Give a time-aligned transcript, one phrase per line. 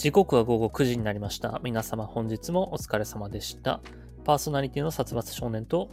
[0.00, 1.60] 時刻は午後9時になりました。
[1.62, 3.82] 皆様本日もお疲れ様でした。
[4.24, 5.90] パーソナリティの殺伐少年と、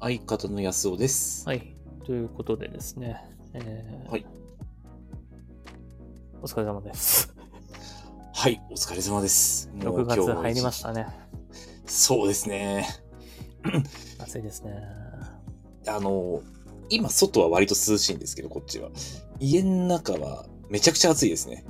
[0.00, 1.46] 相方の安尾です。
[1.46, 4.26] はい、ということでですね、えーはい。
[6.42, 7.32] お疲れ様です。
[8.34, 9.70] はい、お疲れ様です。
[9.72, 11.06] もう6月入りましたね。
[11.86, 12.88] そうですね。
[14.18, 14.82] 暑いですね。
[15.86, 16.42] あの、
[16.88, 18.90] 今外は割と涼しいんですけど、こっちは。
[19.38, 21.64] 家の中はめちゃくちゃ暑いですね。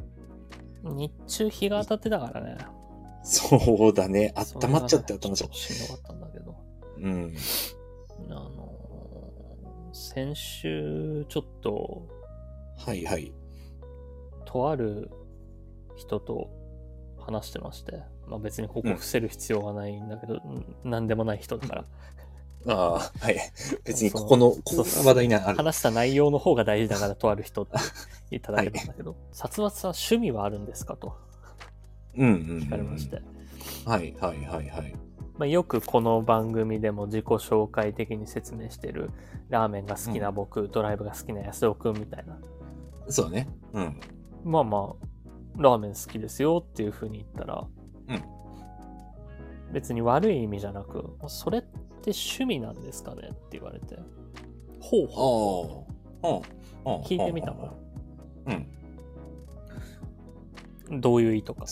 [0.84, 2.58] 日中日が当たってたからね。
[3.22, 4.34] そうだね。
[4.44, 6.52] それがね温まっちゃって温まっちゃっょっとしんどかったんだけど。
[6.52, 6.58] た。
[6.98, 7.34] うん。
[8.30, 8.74] あのー
[9.94, 12.08] 先週ちょっと、
[12.76, 13.32] はいはい。
[14.44, 15.08] とある
[15.94, 16.50] 人と
[17.16, 21.84] 話してまして、まあ別にここ伏せる必要はないんだけど、うんなんでもない人だから、
[22.66, 23.36] ああ、はい。
[23.84, 25.56] 別にここの、ここそうそうが話題にある。
[25.56, 27.72] 話した内容の方が大事だからとある人って
[28.30, 31.16] 言っただけなんだけど、殺伐さん趣味はあるんですかと
[32.16, 32.58] うんうん、うん。
[32.60, 33.22] 聞かれまして、
[33.84, 34.94] はいはいはいはい。
[35.38, 39.10] まあ、よくこの番組でも自己紹介的に説明してる
[39.48, 42.38] ラーメンが好きな僕、ドライブが好きな安尾くんみたいな。
[43.08, 43.48] そうだね。
[43.72, 44.00] うん。
[44.44, 44.94] まあま
[45.58, 47.66] あ、ラーメン好きですよっていう風に言ったら、
[48.08, 48.24] うん
[49.72, 51.62] 別に悪い意味じゃなく、それっ
[52.04, 53.98] て趣味なんですかねって言われて、
[54.80, 55.86] ほうあほ
[56.22, 56.28] あ。
[56.28, 56.36] うん。
[56.36, 57.74] うん聞いてみたの
[58.46, 58.50] う
[60.94, 60.96] ん。
[60.98, 61.64] う、どういう意図か。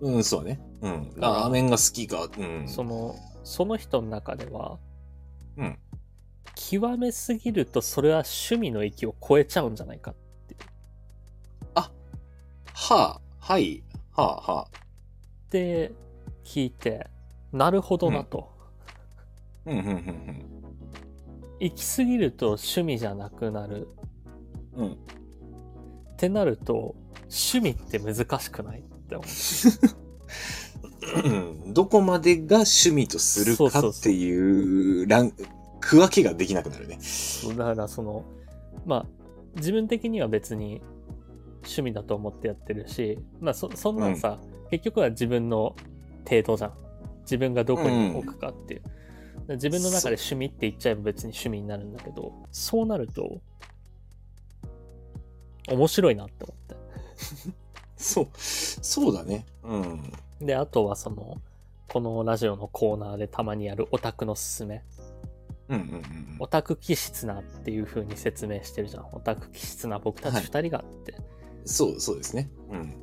[0.00, 0.60] うん、そうだね。
[0.82, 1.10] うん。
[1.16, 2.28] ラーメンが好きか。
[2.38, 2.68] うん。
[2.68, 4.78] その、その人の中では、
[5.56, 5.78] うん。
[6.54, 10.14] 極めすぎるとそれは趣味の域を超えちゃうんじゃないかっ
[10.46, 10.60] ていう。
[11.74, 11.90] は
[12.88, 14.68] あ、はい、はあ、はあ。
[15.50, 15.92] で、
[16.44, 17.08] 聞いて、
[17.52, 18.55] なるほどなと。
[19.66, 20.42] うん、うん、うん、
[21.60, 23.88] 行き過ぎると趣味じゃなくなる。
[24.74, 24.86] うん。
[24.86, 24.92] うん。
[24.92, 24.96] っ
[26.16, 29.26] てなると、趣味って難しくないって思う。
[31.24, 35.32] うんどこまでが趣味とするかっていうラン、
[35.80, 36.98] 区分けができなくなるね。
[37.56, 38.24] だからその、
[38.84, 39.06] まあ、
[39.56, 40.82] 自分的には別に
[41.58, 44.38] 趣味だと思ってやってるし、まあそ、そんなんさ、
[44.70, 45.76] 結局は自分の
[46.28, 46.72] 程度じゃん。
[47.22, 48.82] 自分がどこに置くかっていう。
[49.48, 53.40] 自分の中で趣味って言っちゃえば別に趣味になるんだけど、そうなると、
[55.68, 56.76] 面白いなって思って。
[57.96, 59.46] そう、そうだね。
[59.62, 60.12] うん。
[60.40, 61.40] で、あとはその、
[61.88, 64.82] このラジオのコーナーでたまにやるオタクのすすめ。
[65.68, 69.06] うん、うん、うんオタク気質なっていう風に説明してるじゃん。
[69.12, 71.14] オタク気質な僕たち二人がって。
[71.64, 72.50] そう、そうですね。
[72.70, 72.94] うん。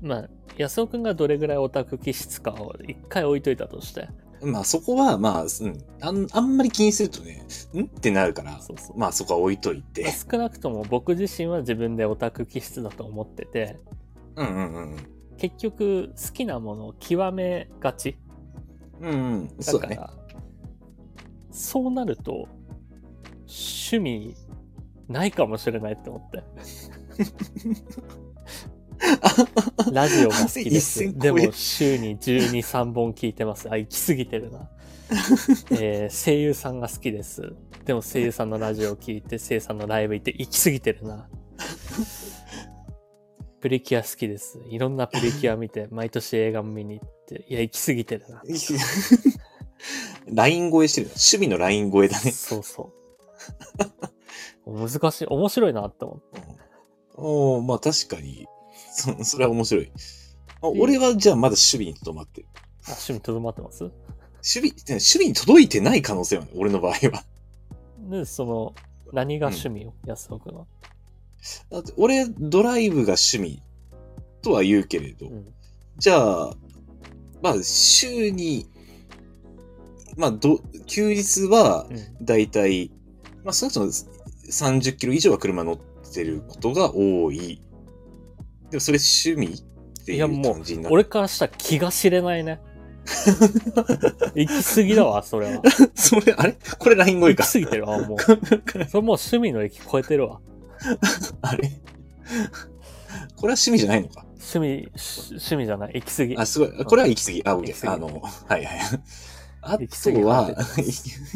[0.00, 4.08] まあ、安尾くんがどれぐらいオタク気質かを一回置いといたとして。
[4.44, 5.84] まあそこは、まあ、うん。
[6.00, 7.84] あんあんまり気にするとね、ん？
[7.84, 8.98] ってなるから、そうそう。
[8.98, 10.12] まあそこは置いといまあて。
[10.12, 13.78] 少なくとも僕自身は自分でオタク気質だと思ってて、
[14.36, 14.96] うん、うん、うん。
[15.36, 18.16] 結局好きなものを極めがち。
[19.00, 19.56] うん、うん。
[19.56, 19.96] だそうだね。
[19.96, 20.12] から、
[21.50, 22.48] そうなると、
[23.46, 24.36] 趣味
[25.08, 26.42] ないかもしれないって思って。
[29.92, 31.16] ラジオが好きです。
[31.18, 33.70] でも週に12、3本聞いてます。
[33.70, 34.70] あ、行き過ぎてるな。
[35.72, 37.54] えー声優さんが好きです。
[37.84, 41.28] でも声優さんのラジオを聞いて、声優さんのライブ行って行き過ぎてるな。
[43.60, 44.60] プリキュア好きです。
[44.68, 48.42] いろんなプリキュア見て、毎年映画も見に行って、いや、行き過ぎてるな。
[50.26, 51.06] ライン超えしてる。
[51.08, 52.30] 趣味のライン超えだね。
[52.30, 52.92] そうそ
[54.66, 54.78] う。
[54.88, 55.26] 難しい。
[55.26, 56.42] 面白いなって思って。
[57.16, 58.46] おおまあ確かに、
[58.94, 59.90] そ、それは面白い。
[60.62, 62.46] あ俺はじゃあまだ守備にとどまってる。
[62.86, 63.82] あ、趣味とどまってます？
[63.84, 63.92] 守
[64.44, 67.24] 備、守備に届いてない可能性はね、俺の場合は。
[68.10, 68.74] で、その、
[69.12, 70.66] 何が趣味を、安尾くんは？
[71.70, 73.62] だって俺、ドライブが趣味
[74.42, 75.46] とは言うけれど、うん。
[75.98, 76.56] じゃあ、
[77.42, 78.68] まあ週に、
[80.16, 82.24] まあど、休日はうん。
[82.24, 82.90] だいたい、
[83.44, 85.78] まあ少なくとも30キロ以上は車乗っ
[86.12, 87.60] てることが多い。
[88.74, 89.62] でもそれ趣味
[90.02, 90.92] っていいやもうう感じになる。
[90.94, 92.60] 俺からしたら気が知れないね。
[94.34, 95.62] 行き過ぎだわ、それは。
[95.94, 96.56] それ、あれ？
[96.80, 97.52] これライン超えか行き。
[97.52, 98.18] 過ぎてるわ、もう。
[98.18, 100.40] それもう趣味の域超えてるわ。
[101.42, 101.68] あれ？
[101.68, 104.26] これは趣味じゃないのか？
[104.54, 105.92] 趣味、し趣味じゃない。
[105.94, 106.36] 行き過ぎ。
[106.36, 106.84] あ、すごい。
[106.84, 107.42] これは行き過ぎ。
[107.44, 107.74] あ、オッケー。
[107.74, 108.80] 行き過ぎあの、はいはい。
[109.60, 110.66] あとはは、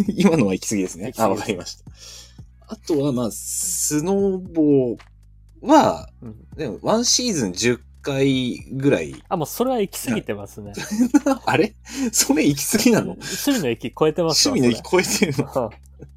[0.08, 1.84] 今のは行き過ぎですねあ、わかりました。
[2.66, 4.98] あとは、まあ、スノーボー
[5.62, 6.36] は、うん。
[6.56, 9.14] でも、ワンシーズン10回ぐらい。
[9.28, 10.72] あ、もうそれは行き過ぎてますね。
[11.44, 11.74] あれ？
[12.12, 13.12] それ行き過ぎなの？
[13.12, 15.70] 趣味の域超えてますわ趣味の域超えてるの？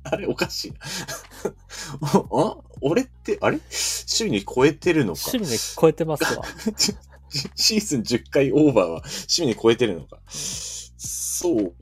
[0.03, 0.77] あれおかしいな。
[2.31, 3.57] あ俺って、あれ？
[3.57, 6.43] 趣味の域超えてるのか趣味の域超えてますわ。
[7.55, 10.19] シーズン10回オーバーは趣味に超えてるのか。
[10.27, 11.73] そうか。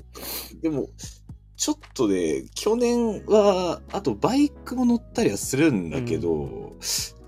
[0.62, 0.90] でも、
[1.58, 6.78] ちょっとで、去年は、あとバイクも乗ったりはするんだけど、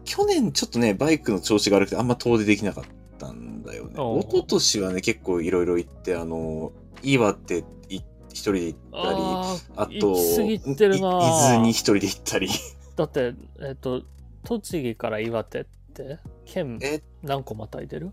[0.05, 2.83] 去年ちょっとね、バイクの調子が悪くてあんま遠出できなかっ
[3.17, 3.93] たんだよね。
[3.97, 6.71] おう一昨年はね、結構いろいろ行って、あの、
[7.03, 7.97] 岩手い
[8.29, 12.49] 一人で行ったり、ああと、伊豆に一人で行ったり。
[12.95, 14.03] だって、えっ、と、
[14.43, 18.11] 栃木から岩手って、県え、何個またいでる？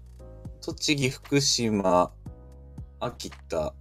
[0.60, 2.12] 栃木、福島、
[3.00, 3.74] 秋田、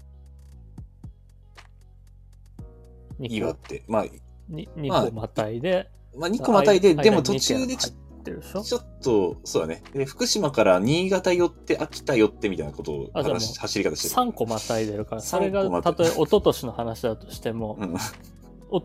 [3.19, 3.35] ?2 個。
[3.35, 3.83] 岩手。
[3.87, 4.05] まあ、
[4.47, 8.61] にまあ2個またいで、まあ、2個またいで、間でもに途中でちょ二県入ってるでしょ？
[8.63, 9.83] ちょっと、そうだね。
[9.93, 14.13] で福島から新潟寄って、秋田寄ってみたいなことを話し走り方してる。
[14.15, 17.93] 3個またいでるから、それがたたとえ一昨年の話だとしても、うん。
[17.95, 17.99] 一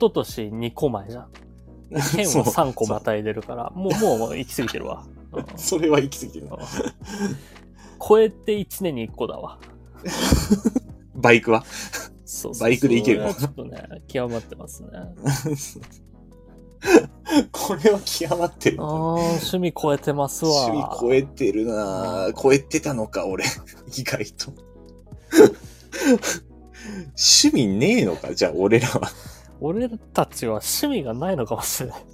[0.01, 1.29] 昨年2個前じゃん。
[2.17, 5.05] 県そうは3個またいでるから、もう、もうもう行き過ぎてるわ。
[5.33, 6.59] うんそれは行き過ぎてるな。
[8.07, 9.59] 超えて1年に1個だわ。
[11.15, 11.65] バイクは？
[12.25, 14.89] そうそうバイクで行けるちょっとね、極まってますね。
[17.53, 20.67] これは極まってる趣味超えてますわ。
[20.67, 23.45] 趣味超えてるなぁ超えてたのか、俺。
[23.97, 24.53] 意外と。
[27.17, 29.11] 趣味ねえのかじゃあ、俺らは。
[29.61, 32.05] 俺たちは趣味がないのかもしれない。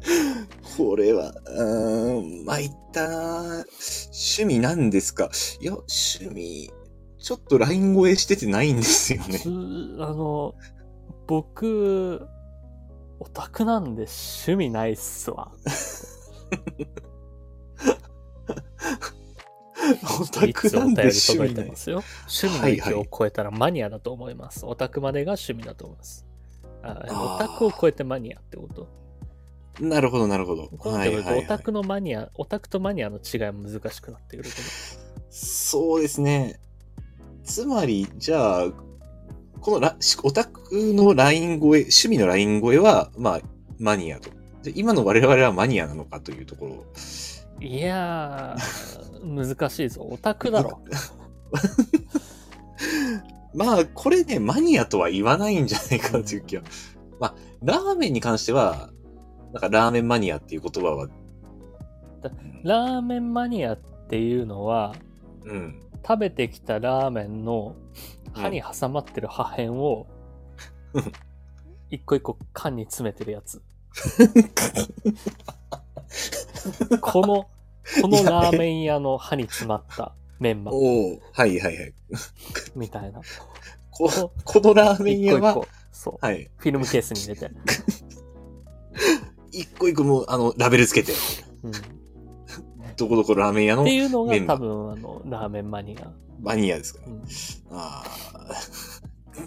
[0.76, 3.64] これは、うーん、参ったな
[4.32, 5.30] 趣味なんですか
[5.60, 6.72] いや、趣味、
[7.18, 9.38] ちょっと LINE 超えしててないんですよね。
[9.38, 9.50] ず
[9.98, 10.54] あの、
[11.26, 12.26] 僕、
[13.20, 15.52] オタクなんで趣味ないっすわ。
[20.20, 21.76] オタクなんで趣味ないてま。
[21.76, 22.02] すよ。
[22.42, 24.66] 趣味の域を超えたらマニアだと思います。
[24.66, 26.26] オタクまでが趣味だと思います。
[26.82, 28.86] オタクを超えてマニアってこと？
[29.80, 30.70] なるほど、なるほど。
[30.72, 34.56] オタクのマニア、オタクとマニアの違いも難しくなってくるけ
[35.30, 36.58] そうですね。
[37.44, 38.72] つまり、じゃあ、
[39.60, 43.40] このラオタクのライン超え、趣味のライン超えは、まあ、
[43.78, 44.30] マニアと。
[44.74, 46.74] 今の我々はマニアなのかというところ。
[46.76, 46.84] ど。
[47.60, 50.02] いやー、難しいぞ。
[50.02, 50.80] オタクだろ。
[53.54, 56.62] まあ、これね、マニアとは言わないんじゃないかなという気は。
[57.18, 58.90] まあ、ラーメンに関しては、
[59.52, 61.08] なんかラーメンマニアっていう言葉は、
[62.62, 63.78] ラーメンマニアっ
[64.08, 64.94] ていうのは、
[65.44, 65.80] うん。
[66.06, 67.74] 食べてきたラーメンの
[68.32, 70.06] 歯に挟まってる破片を
[70.94, 71.02] うん
[71.90, 73.62] 一個一個缶に詰めてるやつ。
[77.00, 77.48] この、
[78.02, 81.94] このラーメン屋の歯に詰まったメンマおおはいはいはい。
[82.76, 83.22] みたいな。
[83.90, 84.10] こ
[84.44, 86.18] このラーメン屋は、一個一個、そう。
[86.20, 86.50] はい。
[86.56, 87.50] フィルムケースに入れて。
[89.50, 91.12] 一個一個もう、あの、ラベルつけて、
[91.62, 91.74] うん、っ
[92.96, 96.12] どこどこラーメン屋のていうのが多分、あの、ラーメンマニア。
[96.40, 97.08] マニアですから。
[97.08, 97.22] うん、
[97.70, 98.04] あ
[98.34, 98.48] あ、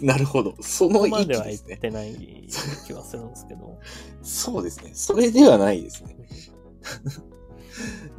[0.00, 0.56] なるほど。
[0.60, 1.58] そこの域こまでは言っ。
[1.58, 2.48] てない
[2.86, 3.78] 気はするんですけど。
[4.22, 4.90] そうですね。
[4.94, 6.16] それではないですね。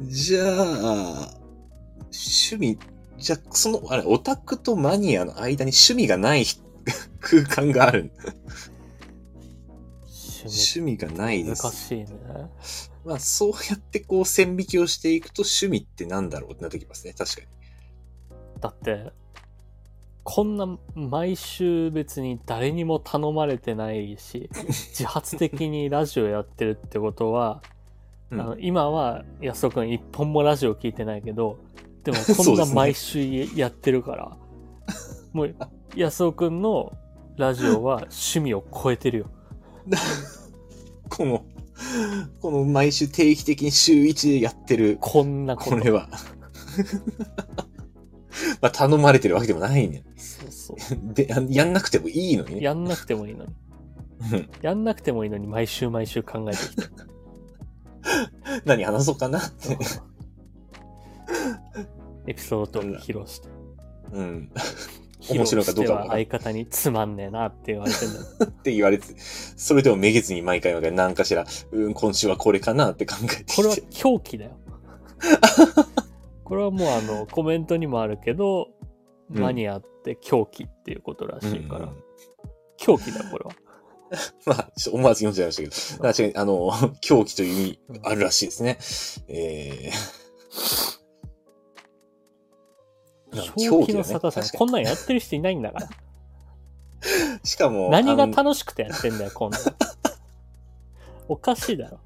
[0.02, 1.38] じゃあ、
[2.00, 2.78] 趣味、
[3.18, 6.44] じゃあ、その、あれ、オタクとマニアの間に趣味がない
[7.20, 8.12] 空間がある。
[10.44, 11.62] 趣味がないです。
[11.62, 12.06] 難しいね。
[13.04, 17.14] まあ、そうやってこう線引きをしていくと趣味ってなんだろうってなってきますね。
[17.16, 17.46] 確かに。
[18.64, 19.12] だって、
[20.22, 24.48] こんな毎週別に誰にも頼まれてないし、
[24.88, 27.62] 自発的にラジオやってるってことは、
[28.30, 31.58] うんあの今は安尾くん一本もラジオ聞いてないけど、
[32.04, 34.36] でもこんな毎週やってるから、
[35.34, 35.54] もう
[35.94, 36.96] 安尾くんの
[37.36, 39.26] ラジオは趣味を超えてるよ。
[41.10, 41.44] この、
[42.40, 45.70] この毎週定期的に週1でやってる、こんなこと。
[45.72, 46.08] これは。
[48.60, 50.04] まあ、頼まれてるわけでもないね。
[50.16, 51.14] そうそう。
[51.14, 52.62] で、ややんなくてもいいのにね。
[52.62, 53.52] やんなくてもいいのに。
[54.32, 56.82] うんやんなくてもいいのに毎週毎週考えてきて。
[58.64, 59.76] 何話そうかなって。
[62.26, 63.48] エピソードを披露して。
[64.12, 64.50] うん。
[65.30, 68.24] 面白いかどうか相方につまんねえなって言われてんだよ。
[68.44, 73.54] って言われて、それでもめげずに毎回毎回何かしら、うん、今週はこれかなって考えてきて。
[73.56, 74.58] これは狂気だよ。
[76.54, 81.86] これはもうあの、 コメントにもあるけど、うんマニアって狂気っていうことらしいから。
[81.86, 82.04] うん
[82.76, 83.52] 狂気だよ、これは。
[84.46, 85.68] まあ、ちょっと思わず読んじゃいましたけ
[85.98, 88.78] ど、確かに、あの、 狂気という意味あるらしいですね。
[89.28, 95.88] えー、狂気の沙汰さん、狂気だね確こんなんやってる人いないんだから。
[97.44, 99.62] しかも、何があの楽しくてやってんだよ、こんなん。
[101.28, 102.00] おかしいだろ。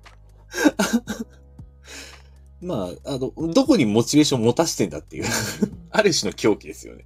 [2.61, 5.25] まあ、あの、どこにモチベーションを持たせてんだっていう、
[5.91, 7.05] ある種の狂気ですよね。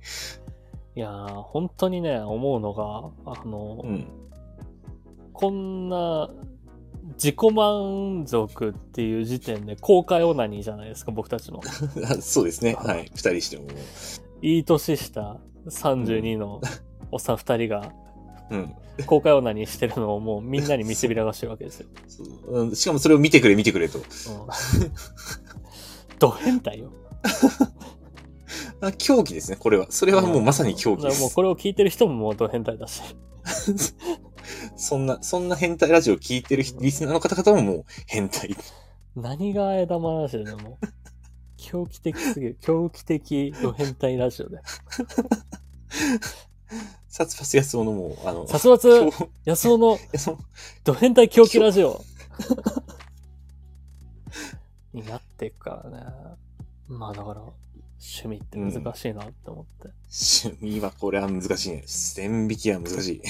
[0.95, 4.07] いやー、本当にね、思うのが、あの、うん。
[5.33, 6.31] こんな、
[7.15, 11.61] 自己満足っていう時点で公開オナニーじゃないですか、僕たちの。
[12.21, 12.75] そうですね。
[12.75, 13.11] はい。
[13.15, 13.65] 二人しても。
[14.41, 16.61] いい年した32の
[17.11, 17.93] おっさん2人が
[18.53, 18.75] うん。
[19.07, 21.87] 公開オナニーしてるのをもうみんなに見せびらかしてるわけですよ。
[22.07, 23.99] そううんしかもそれを見てくれ、見てくれと。
[23.99, 24.05] うん、
[26.19, 26.93] ド変態よ。
[28.83, 29.87] あ狂気ですね、これは。
[29.91, 31.15] それはもうまさに狂気です。
[31.15, 33.03] だからもうこれを聞いてる人ももうド変態だし。
[34.77, 38.55] そんな、そんな変態ラジオを聞いてるリスナーの方々ももう変態。
[39.17, 40.79] 何が枝玉ラジオでも。
[41.57, 42.59] 狂気的すぎる。
[42.61, 44.59] 狂気的ド変態ラジオで。
[47.09, 49.99] 殺伐安男のもう、あの、殺伐狂安尾の
[50.85, 52.05] ド変態狂気ラジオ
[54.93, 56.05] になっていくからね。
[56.89, 59.91] まあだから、趣味って難しいなって思って。
[60.45, 61.85] 趣味はこれは難しいね。
[61.87, 63.23] 線引きは難しい。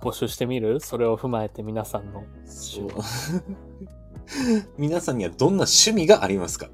[0.00, 0.80] 募集してみる？
[0.80, 2.24] それを踏まえて皆さんの。
[2.44, 2.88] そう。
[4.78, 6.68] 皆さんにはどんな趣味がありますか？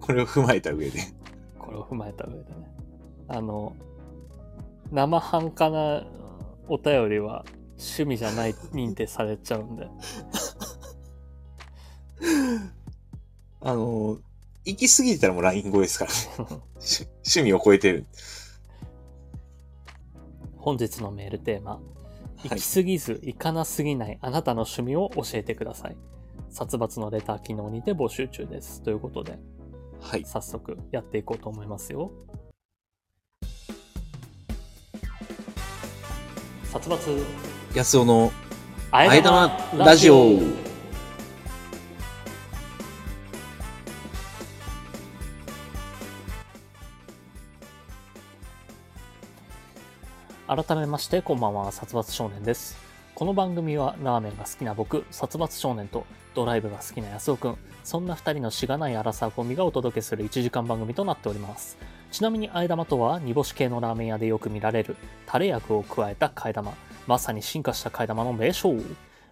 [0.00, 1.00] これを踏まえた上で。
[1.72, 2.70] これを踏まえた上でね。
[3.28, 3.74] あの、
[4.90, 6.04] 生半可な
[6.68, 7.46] お便りは
[7.78, 9.88] 趣味じゃない認定されちゃうんで。
[13.62, 14.18] あの、
[14.64, 16.16] 行き過ぎてたらもう LINE 語ですからね。
[16.76, 18.04] 趣趣味を超えてる。
[20.56, 21.76] 本日のメールテーマ。
[21.76, 21.82] はい
[22.42, 25.96] 行き過ぎず、行かなすぎないあなたの趣味を教えてください。
[26.50, 28.82] 殺伐のレター機能にて募集中です。
[28.82, 29.38] ということで、
[30.02, 30.24] はい。
[30.26, 32.10] 早速やっていこうと思いますよ。
[36.64, 37.24] 殺伐、
[37.74, 38.32] 安尾の
[38.90, 40.38] ああえ玉ラジオ。
[50.46, 52.91] 改めましてこんばんは殺伐少年です
[53.22, 61.78] この番組はラーメンが好きな僕殺伐少年とドライブが好きな安尾くんそんな二人のしがないアラサーコンビがお届けする1時間番組となっております。
[62.10, 66.72] ちなみにあえ玉とは煮干し系のラーメン屋でよく見られるタレ薬を加えた替え玉。
[67.06, 68.74] まさに進化した替え玉の名称。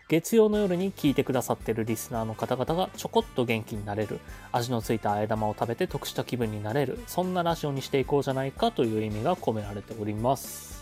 [0.07, 4.21] 月曜の夜に聞いてくださってるリスナーの方々がちょこっと元気になれる。
[4.53, 7.01] 味のついたあえ玉を食べて得した気分になれる。
[7.09, 10.80] そんなラジオにしていこうじゃないかという意味が込められております。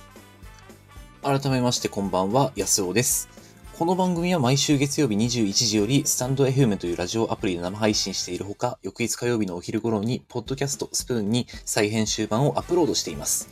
[1.22, 3.28] 改めましてこんばんは、安尾です。
[3.76, 13.48] この番組は毎週月曜日21時より、スタンド FM というラジオアプリで生配信しているほか、翌日火曜日のお昼頃に、ポッドキャストスプーンに再編集版をアップロードしています。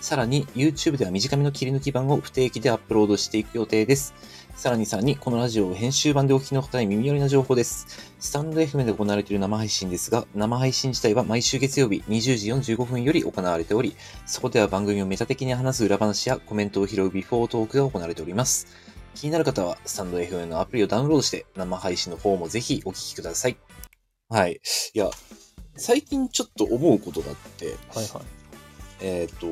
[0.00, 4.14] さらに、YouTube では短めの切り抜き版を不定期でアップロードしていく予定です。
[4.58, 7.86] さらにさらに、このラジオを編集版でお聞きの方に耳寄りな情報です。
[8.18, 13.94] スタンド FM で行われている生配信ですが、生配信自体は毎週月曜日20時45分より行われており、
[14.26, 18.66] そこでは番組をメタ的に話す裏話やコメントを拾うビフォートークが行われております。
[19.14, 23.56] 気になる方は、スタンド FM のアプリをダウンロードして、生配信の方もぜひお聞きください。
[24.28, 24.60] はい。
[24.92, 25.08] いや、
[25.76, 28.06] 最近ちょっと思うことがあって、はいはい
[29.02, 29.46] えっ、と、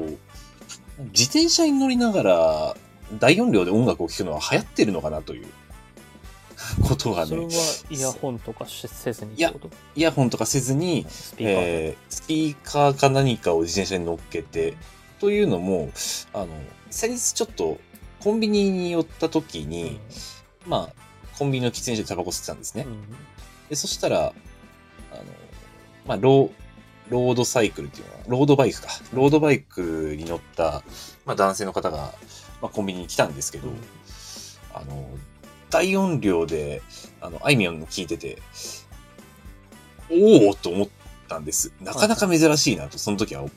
[1.13, 2.77] 自転車に乗りながら
[3.15, 5.47] 大音量で音楽を聴くのは流行ってるのかなという
[6.83, 7.49] ことがねそれは、
[7.91, 9.53] イヤホンとかしせずにっいや
[9.95, 14.75] イヤホンとかせずに、スピーカーで、えースピーカーか何かを自転車に乗っけて、
[15.21, 15.91] というのも、
[16.33, 16.49] あの、
[16.91, 17.79] 先日ちょっと
[18.21, 20.01] コンビニに寄った時に、
[20.67, 22.85] まあ、コンビニの喫煙所でタバコ吸ってたんですね。
[22.87, 22.99] うんうん
[23.69, 25.25] で、そしたら、あの、
[26.07, 28.89] まあ、ロー、ロードサイクルっていうのは、ロードバイクか。
[29.13, 30.83] ロードバイクに乗った、
[31.25, 32.15] まあ、男性の方が、
[32.61, 33.69] まあ、コンビニに来たんですけど、
[34.75, 35.09] あの、
[35.71, 36.83] 大音量で、
[37.21, 38.39] あの、あいみょんの聞いてて、
[40.11, 40.89] おおと思っ
[41.29, 41.73] たんです。
[41.81, 43.43] なかなか珍しいなと、その時は。
[43.43, 43.51] 思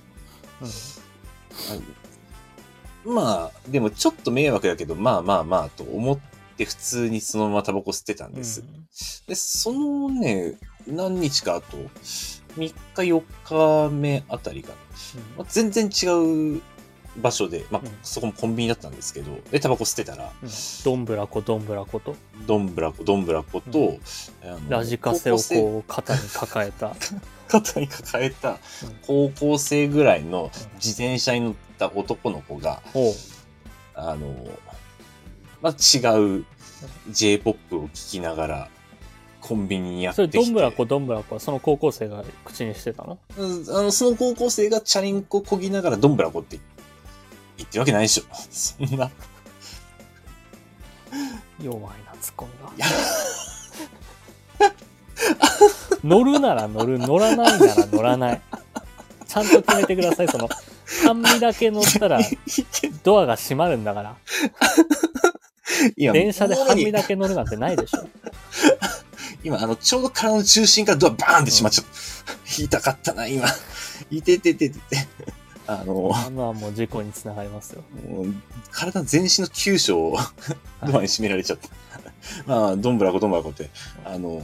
[3.06, 3.14] うん。
[3.16, 6.20] まあ、でもちょっと迷惑だけど、まあまあまあと思っ
[6.58, 8.64] て普通にそのままタバコ吸ってたんです。
[9.28, 10.56] で、そのね、
[10.88, 11.78] 何日か後、
[12.58, 14.76] 3日4日目あたりかな、
[15.38, 16.62] まあ、全然違う
[17.18, 17.92] 場所で、まあうん。
[18.04, 20.50] そこもコンビニだったんですけど、で、タバコ吸ってたら、うん。
[20.84, 22.16] どんぶらこどんぶらこと。
[22.46, 24.00] どんぶらこ、どんぶらこと、う
[24.44, 26.96] あのラジカセを高校生こう肩に抱えた、
[27.48, 28.58] 肩に抱えた
[29.06, 33.14] 高校生ぐらいの自転車に乗った男の子が、おう。
[33.96, 34.34] あの、
[35.62, 36.46] まあ、違う
[37.10, 38.70] J-POP を聴きながら、
[39.42, 40.38] コンビニにやっそてきて。
[40.40, 43.18] れどんぶらこどんぶらこはその高校生が口にしてたの？
[43.38, 43.66] うん。
[43.70, 46.60] あの、その高校生がチャリンコこぎながらどんぶらこって
[47.60, 48.24] 言ってるわけないでしょ。
[48.50, 49.12] そんな。
[51.62, 52.86] 弱いなツッコミが
[56.04, 58.42] 乗るなら乗る、乗らないなら乗らない。
[59.28, 60.28] ちゃんと決めてください。
[60.30, 60.48] その、
[61.06, 62.20] 半身だけ乗ったら
[63.04, 64.16] ドアが閉まるんだから。
[65.98, 68.08] 電車で半身だけ乗るなんてないでしょ。
[69.44, 71.92] 今、あの、ちょうど体の中心からドアバーンってしまっちゃった。
[72.64, 73.48] 痛かったな、今。
[74.10, 75.08] いててててて。
[75.72, 77.84] あの、あのはもう事故につながりますよ。
[78.10, 78.34] もう
[78.72, 80.18] 体全身の急所を
[80.88, 81.70] ドアに閉められちゃった。
[82.48, 83.70] まあ、どんぶらこどんぶらこって、
[84.04, 84.42] あの、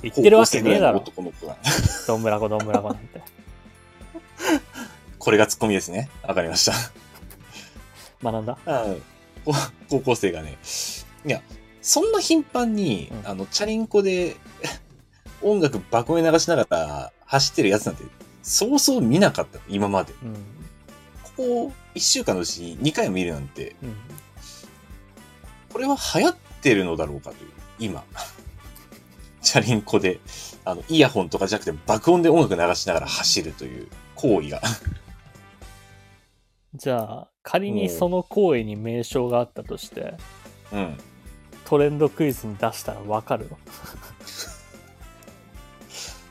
[0.00, 1.00] 言ってるわけねえだろ。
[1.00, 1.58] 男の子が。
[2.06, 3.20] どんぶらこどんぶらこなんて。
[5.18, 6.08] これがツッコミですね。
[6.22, 6.72] わかりました。
[8.22, 8.56] 学んだ？
[9.90, 10.56] 高校生がね、
[11.26, 11.42] いや、
[11.82, 14.36] そんな頻繁に、うんあの、チャリンコで
[15.42, 18.04] 音楽爆音流しながら走ってるやつなんて、
[18.48, 19.58] そうそう見なかった。
[19.68, 20.14] 今まで。
[20.22, 20.34] うん。
[21.22, 23.94] ここ1週間のうちに2回も見るなんて、うん。
[25.70, 28.02] これは流行ってるのだろうかという、今。
[29.42, 30.18] チャリンコで、
[30.64, 34.62] あの、イヤホンとかじゃなくて爆音で音楽流しながら走るという行為が。
[36.74, 40.14] じゃあ、仮にその行為に名称があったとして、
[40.72, 40.96] うん。
[41.66, 43.58] トレンドクイズに出したらわかるの？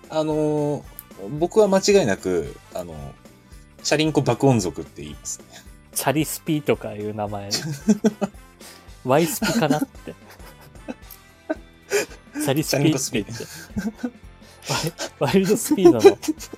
[0.19, 0.96] あのー
[1.39, 2.95] 僕は間違いなく、あの
[3.83, 5.45] チャリンコ爆音族って言いますね。
[5.93, 7.49] チャリスピとかいう名前。
[9.03, 10.13] ワイスピかなって。
[12.33, 12.77] チャリス
[13.11, 13.45] ピって言って。
[15.19, 16.01] ワイルドスピードの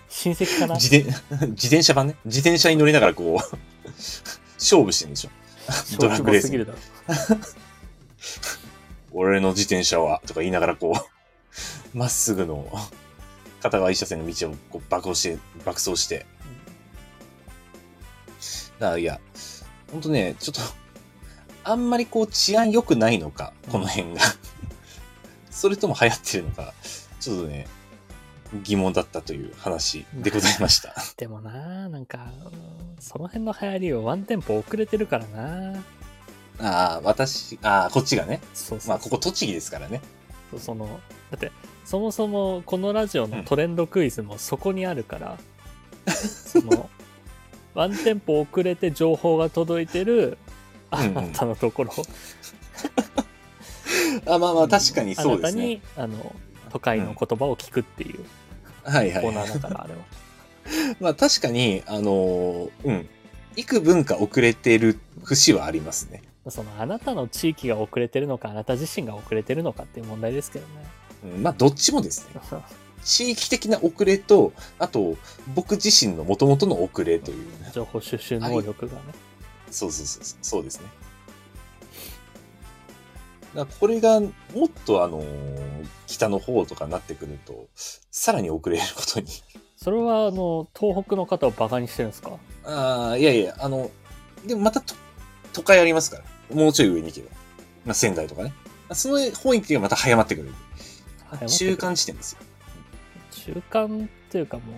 [0.10, 0.76] 親戚かな？
[0.76, 1.06] 自転、
[1.52, 2.16] 自転車版ね。
[2.26, 3.60] 自転車に乗りながらこう、
[4.56, 5.30] 勝負してるんでしょ。
[6.00, 6.80] ドラッグレースすぎるだろ。
[9.14, 10.94] 俺の自転車は、とか言いながらこ
[11.94, 12.68] う、まっすぐの
[13.62, 16.26] 片側一車線の道をこう爆走して、爆走して。
[18.80, 19.20] だからいや、
[19.92, 20.62] ほんとね、ちょっと、
[21.64, 24.22] あんまりこう治安良くないのか、この辺が。
[25.50, 26.74] それとも流行ってるのか、
[27.20, 27.68] ちょっとね、
[28.64, 30.96] 疑問だったという話でございました。
[31.18, 35.80] でもななんか、うんその辺の流行りをワンテンポ遅れてるからな
[36.60, 38.42] ああ、私、ああ、こっちがね。
[38.54, 40.02] そうそうそうまあ、ここ栃木ですからね。
[40.58, 41.52] その、だって、
[41.86, 45.38] そもそもこのラジオのトレンドクイズもそこにあるから、
[46.14, 46.90] その、
[47.76, 50.38] ワンテンポ遅れて情報が届いてる
[50.90, 51.92] あなたのところ、
[54.26, 55.82] あまあまあ、確かにそうですね。
[55.98, 56.36] あなたに、あの、
[56.72, 58.26] 都会の言葉を聞くっていう
[58.84, 59.50] はいはい、コーナはい。
[59.50, 60.00] ーだから、あれは。
[61.00, 63.10] まあ確かに、あのーうん。
[63.56, 66.22] 幾分か遅れてる節はありますね。
[66.48, 70.74] その、あなたの地域が遅れてるのか、あなた自身が遅れてるのかっていう問題ですけどね。
[71.36, 72.42] うん、まあどっちもですね。
[73.04, 75.16] 地域的な遅れと、あと、
[75.54, 77.48] 僕自身の元々の遅れという。
[77.72, 79.02] 情報収集能力がね。
[79.72, 80.88] そうそうそうそう、そうですね。
[83.56, 84.30] だこれがもっ
[84.86, 89.28] とあのー北の方とかになってくると、さらに遅れることに。
[89.78, 92.32] それは、あの、東北の方をバカにしてるんですか？
[92.66, 93.90] ああ、いやいや、あの、
[94.46, 94.96] でもまたと
[95.54, 96.56] 都会ありますから。
[96.56, 97.28] もうちょい上に行けば。
[97.86, 98.54] まあ、仙台とかね。
[98.94, 100.54] その方に行けばまた早まってくる。
[101.38, 102.40] くる中間地点ですよ。
[103.54, 104.76] 中間っていうかもう、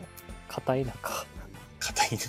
[0.47, 1.25] 片田舎。
[1.79, 2.19] 硬い。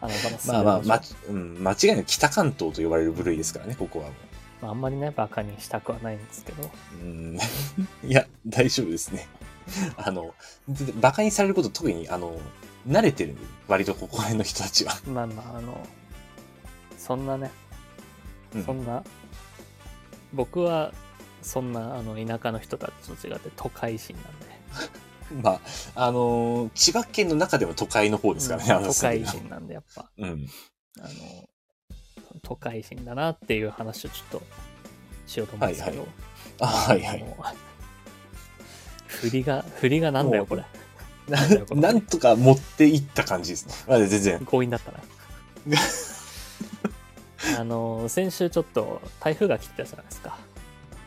[0.00, 4.12] あなたの住まあまあ、ま、うん、間違いなく北関東と呼ばれる部類ですからね、ここはも
[4.62, 6.62] まあ、あんまりね、バカにしたくはないんですけど。
[6.64, 7.04] う。
[7.04, 7.38] うん。
[8.04, 9.28] いや、大丈夫ですね。
[9.96, 10.34] あの、
[10.68, 12.40] で馬鹿にされること特に、あの、
[12.88, 13.36] 慣れてる
[13.66, 14.98] 割とここら辺の人たちは。
[15.06, 15.86] まあまあ、あの、
[16.96, 17.50] そんなね、
[18.54, 19.04] うんそんな、
[20.32, 20.92] 僕は、
[21.42, 24.58] そんな、あの、田舎の人たちと違って都会人なんで。
[25.42, 25.60] まあ、
[25.94, 30.46] あのー千葉県の中でも都会の方ですからね、うん都会人なんで、やっぱ、のうん。
[31.00, 31.48] あの、
[32.42, 34.42] 都会人だなっていう話をちょっと
[35.26, 36.06] しようと思うんですけど。
[36.60, 37.22] あ、はいはい。
[37.22, 37.36] あの
[39.06, 40.64] 振りが、振りがなんだよ、これ。
[41.28, 43.74] ななんだよこれなんとか持っていった感じですね。
[43.86, 44.46] まあ、全然。
[44.46, 44.98] 強引だったな。
[47.56, 50.36] あの、先週ちょっと台風が来てたじゃないですか。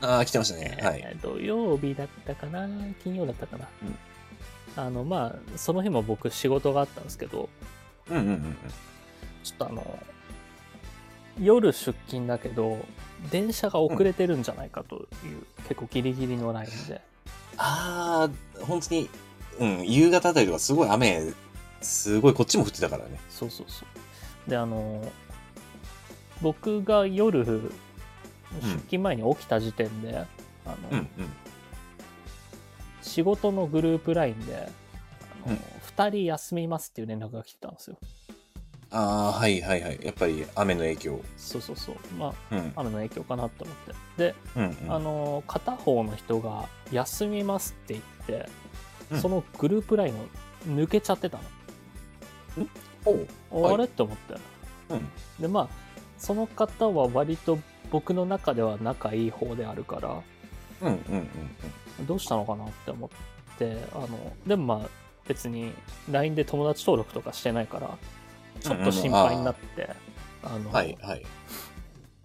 [0.02, 0.78] ああ、来てましたね。
[0.82, 1.02] はい。
[1.04, 2.68] えー土曜日だったかな？
[3.04, 3.68] 金曜だったかな、
[4.76, 7.50] あの、まあ、その日も僕仕事があったんですけど、
[8.10, 8.56] うんうんうん
[9.44, 10.00] ちょっとあの、
[11.40, 12.78] 夜出勤だけど、
[13.32, 15.06] 電車が遅れてるんじゃないかという、
[15.68, 17.02] 結構ギリギリのラインで。
[17.58, 19.10] ああ、本当に、
[19.60, 21.34] うん、夕方あたりとかすごい雨、
[21.82, 23.20] すごいこっちも降ってたからね。
[23.30, 23.86] そうそうそ
[24.48, 24.50] う。
[24.50, 25.12] で、あの、
[26.42, 30.18] 僕が夜、出勤前に起きた時点で、
[30.66, 31.08] あの、うんうん。
[33.02, 34.70] 仕事のグループラインで、
[35.46, 35.60] あのうん
[35.98, 37.98] 2人休みますっていう連絡が来てたんですよ。
[38.92, 40.00] ああ、はいはいはい。
[40.02, 41.22] やっぱり雨の影響。
[41.38, 41.96] そうそうそう。
[42.18, 42.74] まあ、うん。
[42.76, 43.76] 雨の影響かなと思っ
[44.18, 44.34] て。
[44.34, 44.94] で、うん、うん。
[44.94, 48.50] あの、片方の人が休みますって言って、
[49.12, 50.18] うんそのグループラインを
[50.68, 51.38] 抜けちゃってた
[53.04, 54.36] おうの、はいあれって思って
[54.90, 55.10] うん。
[55.38, 55.91] でまあ
[56.22, 57.58] その方は割と
[57.90, 60.22] 僕の中では仲いい方であるから
[60.82, 61.30] うんうんうん
[62.00, 62.06] うん。
[62.06, 64.08] どうしたのかなって思ってあの
[64.46, 64.90] でもまあ
[65.28, 65.74] 別に
[66.12, 67.98] LINE で友達登録とかしてないから
[68.60, 69.90] ちょっと心配になって、
[70.44, 71.26] あのはいはい。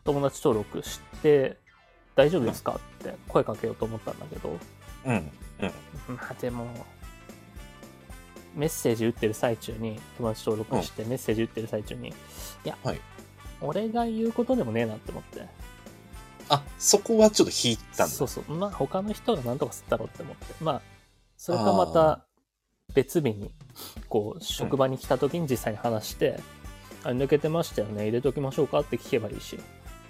[0.04, 1.56] 友達登録して
[2.14, 4.58] 大丈夫ですかって声かけようと思ったんだけど、
[5.06, 5.72] うんうん。
[6.14, 6.68] まあでも
[8.54, 12.12] メッセージ打ってる最中に友達登録してメッセージ打ってる最中に、い
[12.64, 13.00] や、はい
[13.60, 15.46] 俺が言うことでもねえなって思って。
[16.48, 18.06] あ、そこはちょっと引いたんだ。
[18.08, 18.52] そうそう。
[18.52, 20.54] まあ他の人が何とかすったろうって思って。
[20.62, 20.82] まあ
[21.36, 22.26] それかまた
[22.94, 23.50] 別日に
[24.08, 26.40] こう職場に来た時に実際に話して、
[27.02, 29.58] あ抜けてましたよね入れときましょうかって聞けばいいし。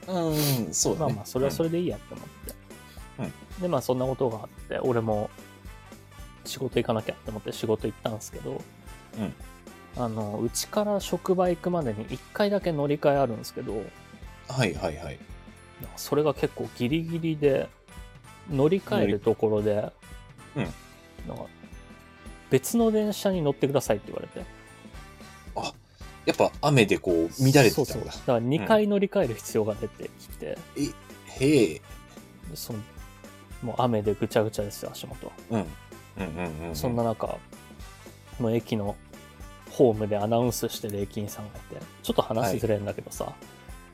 [0.08, 0.30] う
[0.70, 1.12] ん、そうだね。
[1.12, 5.30] まあまあそれはそれでいいやって思って、でまあそんなことがあって俺も
[6.44, 8.60] 仕事行かなきゃって思って仕事行ったんですけど、
[9.18, 9.34] うん
[9.96, 13.90] あのうちから職場行くまでに1回だけ乗り換えあるんですけどうん。
[14.48, 15.18] はいはいはい。
[15.96, 17.68] それが結構ギリギリで
[18.50, 19.92] 乗り換えるところで、
[20.54, 20.66] うん
[21.26, 21.46] なんか
[22.50, 24.46] 別の電車に乗ってくださいって言われて
[26.26, 27.70] やっぱ雨でこう乱れてたんだ。
[27.70, 30.58] そうそうだから2回乗り換える必要が出てきて、
[31.40, 31.80] へえ。
[32.54, 32.80] その
[33.62, 35.60] もう雨でぐちゃぐちゃですよ足元うん。
[35.60, 35.66] うん
[36.18, 36.76] うんうん。
[36.76, 37.38] そんな中、
[38.40, 38.96] の駅の
[39.76, 43.30] ホームでアナウンスしてる駅員さんがいて、ちょっと話ずれんだけどさ、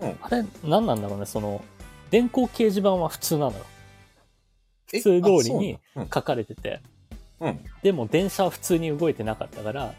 [0.01, 1.65] うんあれ、何なんだろうね、その、
[2.11, 3.65] 電光掲示板は普通なのよ。
[4.93, 6.81] え普通通りに書かれてて、
[7.41, 7.61] なんうん。
[7.83, 9.93] でも電車は普通に動いてなかったから、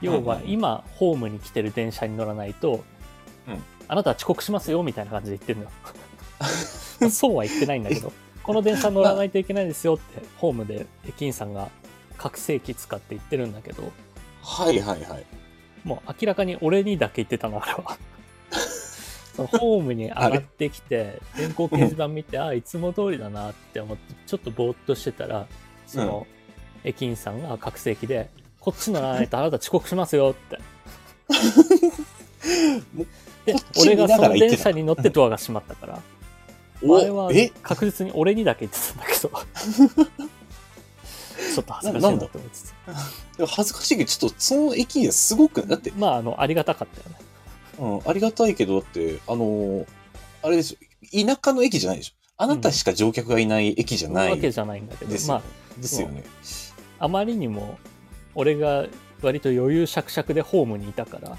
[0.00, 2.84] 要は今、ホームに来てる電車に乗らないと、
[3.46, 5.70] うんあなたは遅刻しますよ、みたいな感じで言ってるのよ。
[7.10, 8.12] そうは言ってないんだけど、
[8.42, 11.70] この電車乗らないといけないですよって、ホームで駅員さんが
[12.18, 13.90] 拡声器使って言ってるんだけど、
[14.48, 15.26] はいはいはい。
[15.84, 17.98] もう明らかに俺にだけ言ってたの、あれは。
[19.36, 25.46] そのホームに上がってきて、電光掲示板見て、ああ、いつも通りだなって思って、ちょっとぼーっとしてたら、
[25.86, 26.26] その、
[26.82, 30.58] 駅員さんが拡声器で、こっち乗らないとあなた遅刻しますよって。
[33.44, 36.00] で俺がその電車に乗ってドアが閉まったから、あ
[36.82, 37.30] れは
[37.62, 39.30] 確実に俺にだけ言ってたんだけど、
[41.54, 42.74] ちょっと恥ずかしいなと思いつつ。
[43.36, 47.16] でも恥ずかしいけど、ちょっとその駅はすごく、だって、まあ、あの、ありがたかったよね。
[47.78, 49.86] うん、ありがたいけど、だって、あのー
[50.42, 50.78] あれですよ。
[51.26, 52.14] 田舎の駅じゃないでしょ。
[52.36, 56.22] あなたしか乗客がいない駅じゃないわけじゃないんだけど、ですよ,、まあ、ですよね。
[57.00, 57.78] あまりにも
[58.36, 58.86] 俺が
[59.20, 61.36] 割と余裕しゃくしゃくでホームにいたから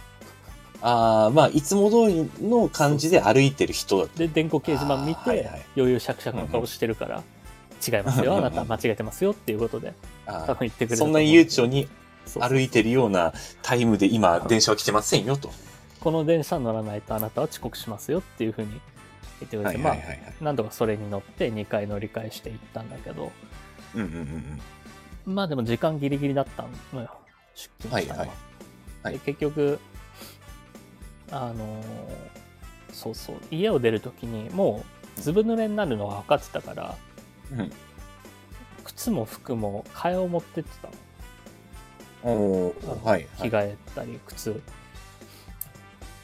[0.82, 4.20] ああ、まあ、いつも通りの感じで歩いてる人だった。
[4.20, 7.24] で電光掲示板見てあーはいはい余裕しゃくしゃくの顔してるから
[7.86, 8.36] 違いますよ。
[8.38, 9.94] あなた間違えてますよっていうことで
[10.26, 11.88] あ多分言ってくれーそんな悠長に
[12.40, 15.52] 歩いてるようなタイムで今、電車は来てませんよと。
[16.00, 19.78] この電車に乗らないとあなたは遅刻しますよっていうふうに言ってくれて。
[19.78, 19.96] まあ
[20.44, 23.32] なんとかそれに乗って2回乗り換えしていったんだけど。
[23.96, 24.62] うんうんうん
[25.26, 25.36] うん。
[25.36, 27.10] まあでも時間ギリギリだったのよ。
[27.56, 28.38] 出勤したのは、はいはい
[29.04, 29.14] はい。
[29.14, 29.80] で結局
[31.32, 32.40] あのー
[32.92, 33.36] そうそう。
[33.52, 34.84] 家を出る時にも
[35.18, 36.96] うずぶ濡れになるのが分かってたから
[37.52, 37.72] うん。
[38.84, 40.94] 靴も服も替えを持ってってたの。
[42.22, 43.50] おあのーはいはい。
[43.50, 44.62] 着替えたり靴。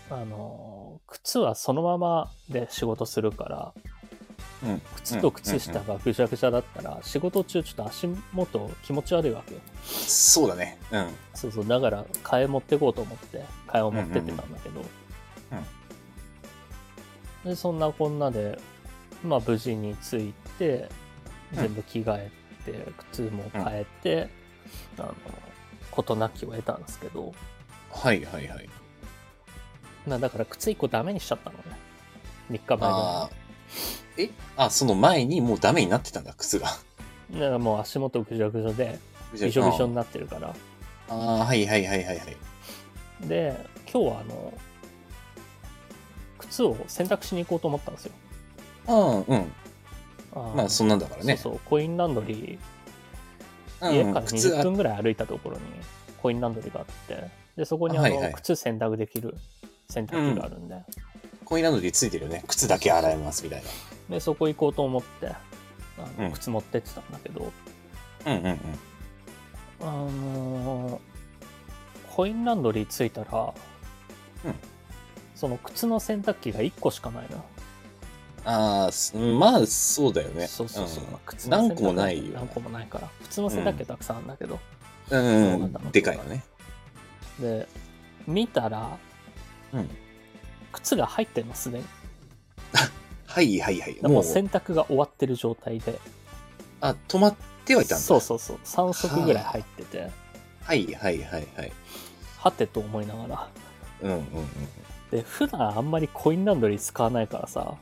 [0.10, 3.74] あのー靴はそのままで仕事するから
[4.64, 4.82] うん。
[4.98, 9.62] 靴と靴下がぐちゃぐちゃだったら仕事中ちょっと足元気持ち悪いわけよ。
[9.84, 10.78] そうだね。
[10.92, 11.08] うん。
[11.34, 11.68] そうそう。
[11.68, 14.82] だから替え持ってこうと思って替えを持ってってたんだけど、
[17.44, 18.58] でそんなこんなで
[19.24, 20.90] まあ無事に着いてうん
[21.54, 22.32] 全部着替え
[22.66, 24.30] て、靴も変えて、
[24.98, 25.16] あの
[25.92, 27.34] 事なきを得たんですけど、
[27.92, 28.70] はいはいはい。
[30.08, 31.64] まあ、だから靴1個ダメにしちゃったのね。
[32.52, 34.24] 3日前あー。
[34.26, 34.30] え？
[34.58, 36.68] あ、その前にもうダメになってたんだ、靴が。
[37.32, 39.00] だからもう足元ぐちゃぐちゃで
[39.34, 40.56] びしょびしょになってるから。
[41.10, 42.38] ああ、はいはいはいはいはい。
[43.28, 43.56] で
[43.92, 44.54] 今日はあの
[46.38, 48.12] 靴を洗濯しに行こうと思ったんですよ。
[48.88, 49.52] ああ、うん。
[50.36, 51.38] まあ、そんなんだからね。
[51.38, 53.90] そうそうコインランドリー。
[53.90, 53.96] うん。
[53.96, 55.64] 家から20靴あ分ぐらい歩いたところに
[56.22, 57.30] コインランドリーがあって。
[57.56, 58.34] でそこにあの、はいはい。
[58.34, 59.36] 靴洗濯できる
[59.90, 60.76] 洗濯機があるんで,、
[61.46, 62.44] コインランドリーついてるよね。
[62.48, 63.64] 靴だけ洗えますみたい
[64.10, 65.38] でそこ行こうと思ってあ
[66.18, 66.32] の、うん。
[66.34, 67.52] 靴持ってってたんだけど。
[68.26, 68.36] な。
[68.36, 68.60] うんうんうん。
[69.82, 71.00] あのー
[72.16, 73.54] コインランドリー着いたら、
[74.46, 74.56] うん。
[75.36, 77.46] その靴の洗濯機が1個しかないのよ
[78.46, 80.48] ああ、すまあ、そうだよね。
[80.48, 81.04] そうそうそう。
[81.04, 83.10] んまあ靴何個もないよ何個もないから。
[83.24, 84.60] 普通の洗濯機たくさんあるんだけど。
[85.10, 86.44] うん、そうなんだでかいよね。
[87.40, 87.68] で、
[88.28, 88.98] 見たら、
[89.74, 89.90] うん。
[90.72, 91.86] 靴が入ってるの、すでに。
[93.26, 93.98] はいはいはい。
[94.04, 96.00] もう洗濯が終わってる状態で。
[96.82, 98.04] あ、止まってはいたんだ。
[98.04, 98.60] そうそうそう。
[98.64, 100.12] 3足ぐらい入ってて、
[100.62, 101.72] はいはいはいはい。
[102.38, 103.50] はてと思いながら。
[104.04, 104.28] うんうんうん。
[105.12, 107.76] で、普段あんまりコインランドリー使わないからさ、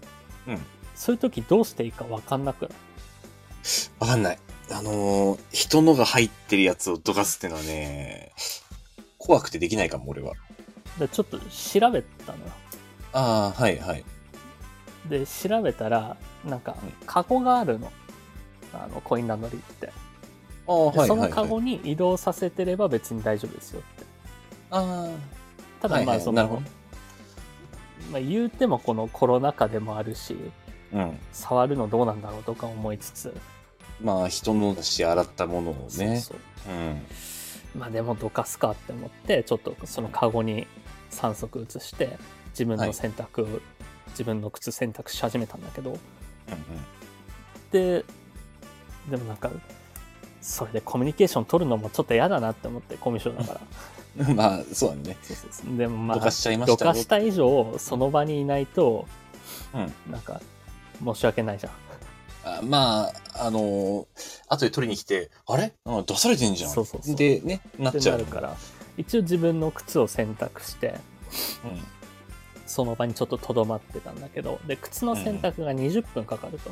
[0.48, 0.60] うん
[0.96, 2.72] そういう時どうしていいか分かんなくない？
[4.00, 4.40] わかんない。
[4.72, 8.32] あのー人のが入ってるやつをどかすってのはね、
[9.18, 10.34] 怖くてできないかも、俺は。
[11.00, 11.46] で、ちょっと調
[11.92, 12.52] べたのよ。
[13.14, 14.04] ああ、はいはい。
[15.10, 17.92] で、調べたら、なんかうん、カゴがあるの。
[18.74, 19.92] あの、コインランドリーって。
[20.68, 21.44] ああ、はいでそのはい、はい。
[21.44, 24.06] カゴに移動させてれば別に大丈夫ですよって。
[24.72, 25.10] あ
[25.82, 26.62] ただまあ、はいはいそのなるほど、
[28.12, 30.36] まあ言うてもこのコロナ禍でもあるし、
[30.94, 31.20] あ、うん。
[31.32, 33.36] 触るのどうなんだろうとか思いつつ、
[34.02, 36.20] まあ、人のだし、洗ったものをね。
[36.20, 37.02] そうそううん。
[37.80, 40.68] まあでもどかすかって思って、ちょっとそのカゴに
[41.12, 42.18] 3足移して、
[42.52, 43.62] 自分の洗濯、
[44.10, 45.98] 自分の靴洗濯し始めたんだけど、うん
[47.72, 48.06] で、
[49.10, 49.50] でもなんか、
[50.42, 53.62] それでコミュニケーション取るのもちょっと嫌だなって思って、コミュ障だから。
[54.18, 54.36] うん。
[54.36, 55.18] まあ、そうだね。
[55.22, 59.08] そうそうそうでもまあ、どかしちゃいまどしたよかした以上、その場にいないと、
[59.74, 60.12] うん。
[60.12, 60.42] なんか、
[61.04, 61.74] 申し訳ないじゃん。
[62.46, 64.06] あまあ、あのー
[64.50, 65.74] 後で取りに来て、あれ？
[65.86, 66.72] あ出されてんじゃん。
[66.72, 68.26] そうそうそうで、ね、なっちゃう。
[68.26, 68.56] から、
[68.98, 70.96] 一応自分の靴を選択して、
[71.64, 71.82] うん。
[72.66, 76.72] その場にちょっととどまってたんだけど、で、靴の選択が20分かかると。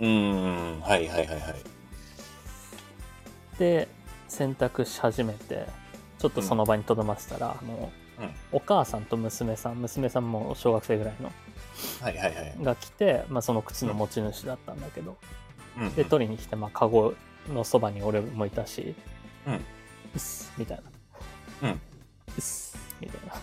[0.00, 1.54] うーん、はいはいはいはい。
[3.58, 3.88] で、
[4.28, 5.66] 選択し始めて、
[6.26, 11.30] ちょっとその場にとどまってたら、あの、うんお母さんと娘さん、娘さんも小学生ぐらいの、
[12.00, 12.56] はいはいはい。
[12.62, 15.16] が来て、まあ、その靴の持ち主だったんだけど、
[15.78, 17.14] うんで、取りに来て、まあ、カゴ
[17.52, 18.94] のそばに俺もいたし、
[19.46, 19.60] うん
[20.56, 20.78] みたい
[21.62, 21.68] な。
[21.68, 21.80] うん
[23.00, 23.34] みたいな。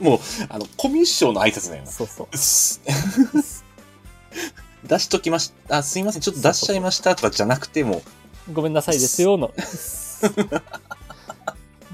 [0.08, 0.18] もう、
[0.48, 1.90] あの、コミュ障の挨拶だよな。
[1.90, 2.28] そうそう。
[4.86, 5.78] 出しときました。
[5.78, 8.00] あ、すいません、ちょっと出しちゃいましたとかじゃなくても、
[8.52, 9.52] ごめんなさいですよ、の。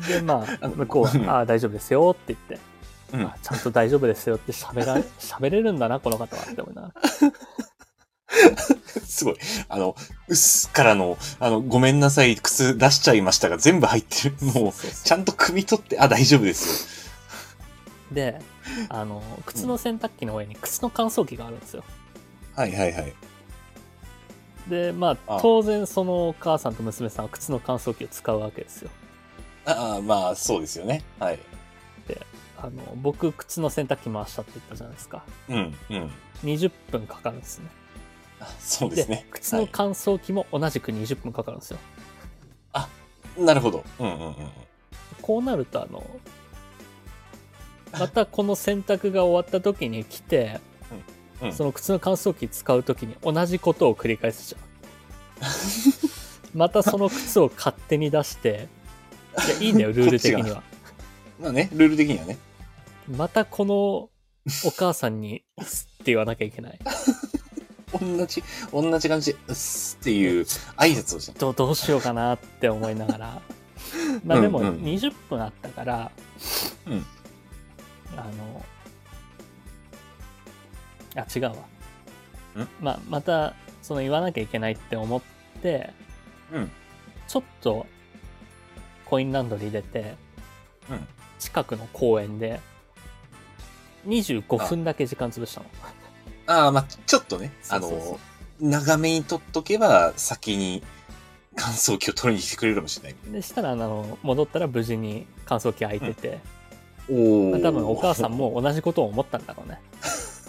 [0.08, 2.76] で、まあ、向こうは、ああ、大丈夫ですよって言って、
[3.12, 6.94] うんあちゃんと大丈夫ですよって喋ら、 喋れるんだな、この方はって思いながら。
[9.06, 9.36] すごい。
[9.68, 9.94] あの、
[10.28, 14.36] うっすからの、あの、ごめんなさい、靴出しちゃいましたが全部入ってる。
[14.40, 17.10] もう、ちゃんと汲み取って、あ、大丈夫です
[18.10, 18.40] で、
[18.88, 21.80] あの、靴の洗濯機の上に靴の乾燥機があるんですよ。
[21.80, 21.84] よ。
[22.54, 23.14] はいはいはい。
[24.68, 28.90] で、まああ、当然そのお母さんと娘さんは靴の乾燥機を使うわけですよ。
[29.66, 31.02] ああ、まあ、そうですよね。
[31.18, 31.38] はい。
[32.58, 35.22] あの、僕、靴の洗濯機回したって言ったじゃないですか。
[35.48, 36.10] うん、うん。
[36.42, 37.66] 20分かかるんですね。
[38.40, 39.26] あそうですね。
[39.30, 41.78] 靴の乾燥機も同じく20分かかるんですよ。
[42.72, 42.88] は
[43.38, 43.84] いなるほど。
[43.98, 44.34] うんうんうんうん。
[45.20, 46.04] こうなると、あの、
[47.98, 50.60] またこの洗濯が終わった時に来て、
[51.40, 55.48] うんうんその靴の乾燥機使う時に同じことを繰り返すじゃん。
[56.58, 58.68] またその靴を勝手に出して、
[59.44, 60.62] いや、いいんだよ、 ルール的には。
[61.40, 62.38] まあね、ルール的にはね。
[63.08, 64.10] またこのお
[64.76, 66.78] 母さんに、すって言わなきゃいけない。
[68.00, 70.42] 同じ、同じ感じで、うっすっていう
[70.76, 71.38] 挨拶をして。
[71.38, 73.42] どどうしようかなって思いながら。
[74.24, 76.10] まあでもうんうん20分あったから、
[76.86, 77.06] うん
[78.16, 78.64] あの、
[81.16, 81.50] あ、違うわ。
[81.50, 82.68] ん？
[82.80, 85.22] まあ、また、その言わなきゃいけないって思っ
[85.62, 85.92] て、
[86.52, 86.70] うん
[87.28, 87.86] ちょっと
[89.06, 90.14] コインランドリー出て、
[90.90, 91.06] うん
[91.38, 92.60] 近くの公園で、
[94.06, 95.66] 25分だけ時間潰したの。
[96.46, 98.18] ああ、まあちょっとね、 あの、
[98.60, 100.82] 長めに取っとけば、先に
[101.54, 103.32] 乾燥機を取りに来てくれるかもしれない。
[103.32, 106.38] でしたら、あの、戻ったら無事に乾燥機開いてて、
[107.10, 109.80] おまあ多分お母さんも同じことを思ったんだろうね。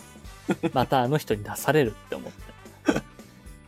[0.74, 2.48] またあの人に出されるって思って。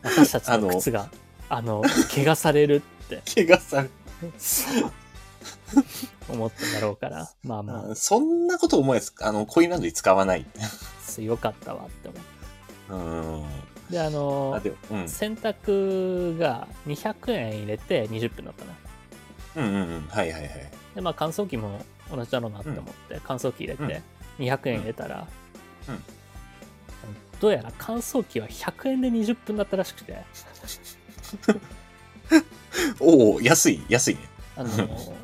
[0.02, 1.10] 私たちの靴が、
[1.48, 1.82] あの、
[2.14, 3.88] 怪我されるって 怪我され
[6.28, 9.14] 思ったんだろうから、まあまあそんなこと思えです。
[9.20, 10.46] あの、コインランドリー使わない。
[11.18, 12.28] あ、よかったわって思って。
[12.90, 12.94] う
[13.88, 13.90] ん。
[13.90, 15.08] で、あのあ、うん。
[15.08, 18.72] 洗濯が200円入れて20分だったの。
[19.56, 20.06] うんうんうん。
[20.08, 20.50] はいはいはい。
[20.94, 21.80] で、まあ乾燥機も
[22.10, 24.02] 同じだろうなって思って、乾燥機入れて
[24.38, 25.26] 200円入れたら、
[25.88, 26.02] うんうん
[27.40, 30.22] どうやら乾燥機は100円で20分だったらしくて、
[33.00, 34.20] おお安い、安いね。
[34.56, 34.70] あの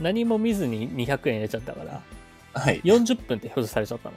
[0.00, 2.02] 何も見ずに200円入れちゃったから、
[2.54, 2.80] はい。
[2.82, 4.16] 40分って表示されちゃったの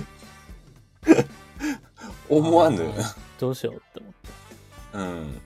[0.00, 1.24] ね。
[2.28, 2.92] 思わぬ。
[3.38, 4.18] どうしようって思って。
[4.94, 5.40] うん。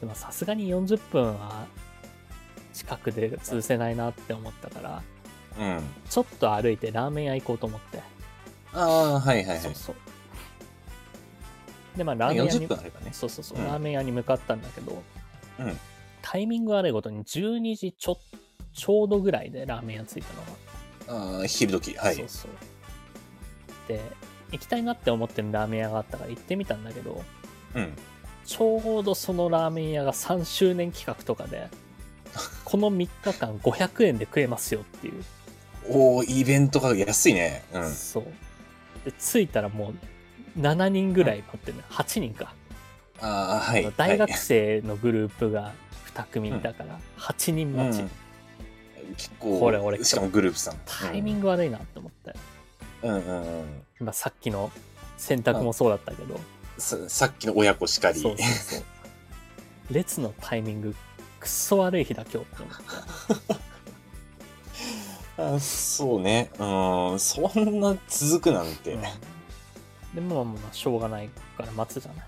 [0.00, 1.66] でもさすがに40分は
[2.72, 5.02] 近くで潰せないなって思ったから、
[5.58, 5.82] うん。
[6.08, 8.00] ちょっと歩いてラーメン屋行こうと思って。
[8.72, 9.74] ああ、はいはいはいそう。
[9.74, 9.96] そう。
[11.96, 13.10] で、まあラーメン屋40にね。
[13.12, 15.02] そうそうそう、うんラーメン屋に向かったんだけど、
[15.60, 15.78] うん
[16.20, 18.18] タイミング悪いことに12時ちょ
[18.74, 21.94] ちょうどぐらいでラーメン屋着いたのが、ああ、昼時。
[21.96, 22.28] はいそう。
[22.28, 22.50] そう
[23.88, 24.00] で
[24.52, 27.22] 行きたいなって思ってるラーメン屋があったから行ってみたんだけど
[27.74, 27.92] うん。
[28.44, 31.68] ちょうどそのラーメン屋が3周年企画とかで
[32.64, 35.24] この3日間500円で食えますよっていう、
[35.88, 37.64] おおイベントが安いね。
[37.72, 37.90] うん。
[37.92, 38.24] そう
[39.04, 39.94] で着いたらもう
[40.58, 42.54] 7人ぐらい待ってるね8人か
[43.20, 43.92] ああ、はい。
[43.96, 45.72] 大学はい生のグループが
[46.14, 48.10] 2組いたから8人待ち、うん
[49.16, 50.76] 結構、これ俺しかもグループさん。
[50.84, 52.34] タイミング悪いなって思って、
[53.02, 53.66] うんうんうんうん。
[54.00, 54.70] まあ、さっきの
[55.16, 56.38] 選択もそうだったけど、
[56.76, 58.20] ささっきの親子しかり。
[58.20, 58.84] そうそうそう
[59.90, 60.94] 列のタイミング
[61.40, 62.70] くっそ悪い日だ今日って思
[63.40, 63.54] って
[65.56, 66.50] あそうね。
[66.58, 67.18] うん。
[67.18, 68.92] そんな続くなんて。
[68.92, 69.02] うん
[70.18, 72.26] でもまあまあしょうがないから待つじゃない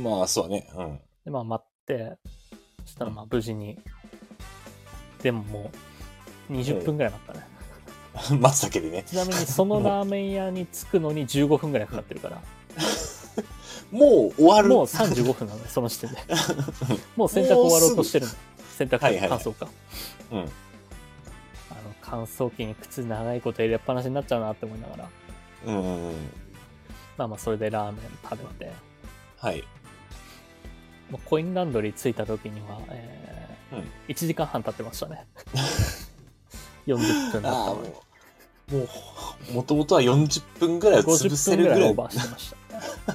[0.00, 0.68] まあ、そうだね。
[0.76, 1.00] うん。
[1.24, 2.16] でまあ待って
[2.84, 3.76] そしたらまあ無事に
[5.22, 5.70] でもも
[6.48, 9.02] う20分ぐらい待ったね、 待つだけでね。
[9.02, 12.40] ちなみにそのラーメン屋に着くのに15分ぐらいかかってるから
[13.90, 14.68] もう終わる。
[14.68, 16.18] もう35分なのねその時点で
[17.16, 18.32] もう洗濯終わろうとしてるの
[18.78, 19.68] 洗濯はいはいはい乾燥か、
[20.30, 20.38] うん。
[20.38, 20.48] あの
[22.00, 25.08] 乾燥機に靴長いこと入れっぱなしになっちゃうなって思いながら
[25.66, 26.45] うん。
[27.16, 28.72] まあまあそれでラーメン食べて。
[29.38, 29.64] はい。
[31.10, 33.84] もうコインランドリー着いた時には、えーうん。
[34.08, 35.26] 1時間半経ってましたね。
[36.86, 37.98] 40分だったああ、のにも
[38.72, 38.88] う、も
[39.50, 41.80] う、もともとは40分ぐらいは潰50せるぐらい。
[41.80, 42.54] 分ぐらいオーバーしてまし
[43.06, 43.12] た。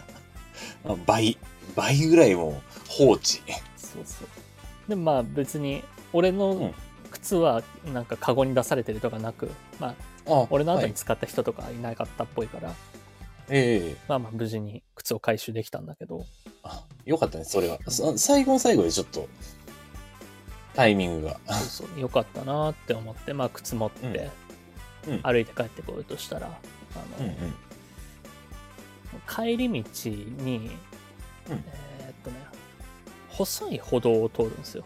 [0.94, 1.38] あ倍、
[1.76, 3.42] 倍ぐらいもう放置。
[3.78, 4.28] そうそう。
[4.90, 5.84] でもまあ別に
[6.14, 6.74] 俺の
[7.12, 7.62] 靴は
[7.94, 9.96] なんかカゴに出されてるとかなく、まあ
[10.34, 10.88] あ俺の後はい。
[10.90, 12.74] に使った人とかいなかったっぽいから、
[13.54, 16.26] ええまあまあ無事に靴を回収できたんだけど
[16.64, 17.78] あ、よかったね、それは。
[17.90, 19.28] さ最後の最後でちょっと、
[20.74, 21.40] タイミングが。
[21.54, 24.30] そうそうよかったなって思ってまあ靴持って
[25.08, 27.54] うんうん歩いて帰ってこようとしたら、あの、うんうん。
[29.28, 30.72] 帰り道に、
[31.50, 32.38] うんえーっとね
[33.30, 34.84] 細い歩道を通るんですよ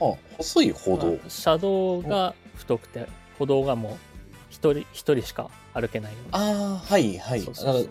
[0.00, 1.12] あ、細い歩道ま。
[1.26, 3.96] あ車道が太くて歩道がもう
[4.56, 7.42] 一人一人しか歩けないようなああ、はいはい。
[7.42, 7.88] そうそうそう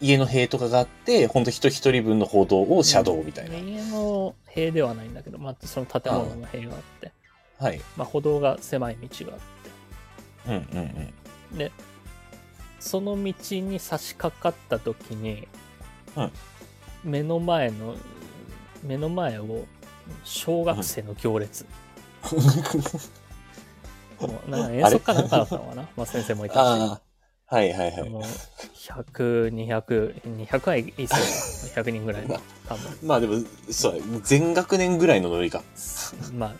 [0.00, 3.56] 家の塀とかがあって、ほんと人一人分の歩道を車道みたいな。
[3.56, 7.12] うん家の塀ではないんだけど、まあ、その建物の塀があって
[7.58, 7.80] はい。
[7.96, 9.38] まあ、歩道が狭い道があっ
[10.48, 10.94] うんうんうん。
[11.58, 11.72] てで
[12.80, 15.46] その道に差し掛かった時に、
[16.16, 16.32] うん
[17.04, 17.94] 目の前の
[18.82, 19.64] 目の前を
[20.24, 21.64] 小学生の行列、
[24.20, 27.00] もうなんか遠足かなんかだったのかな、 まあ、先生もいたしあ
[27.48, 28.08] あ、はいはいはい。
[28.10, 28.22] もう
[28.74, 31.82] 100、200、200はいいっすよ。
[31.82, 32.98] 100人ぐらいの、多分。
[33.02, 35.62] まあでも、そう、全学年ぐらいのノリか。
[36.32, 36.54] まあ、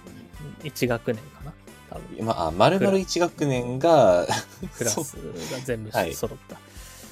[0.64, 1.52] 1学年かな、
[1.90, 2.24] 多分。
[2.24, 4.26] まあ、丸々一学年が、
[4.76, 6.56] クラスそが全部はい揃った。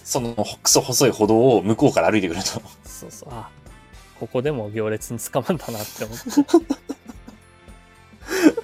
[0.05, 2.61] そのクソ細い歩道を向こうから歩いてくると。
[2.85, 3.29] そうそう。
[3.33, 3.49] あ、
[4.21, 6.25] ここでも行列に捕まんだなって思って。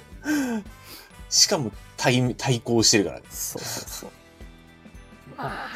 [1.31, 3.25] しかも対対抗してるからね。
[3.29, 4.09] そうそうそう。
[5.37, 5.67] まあ、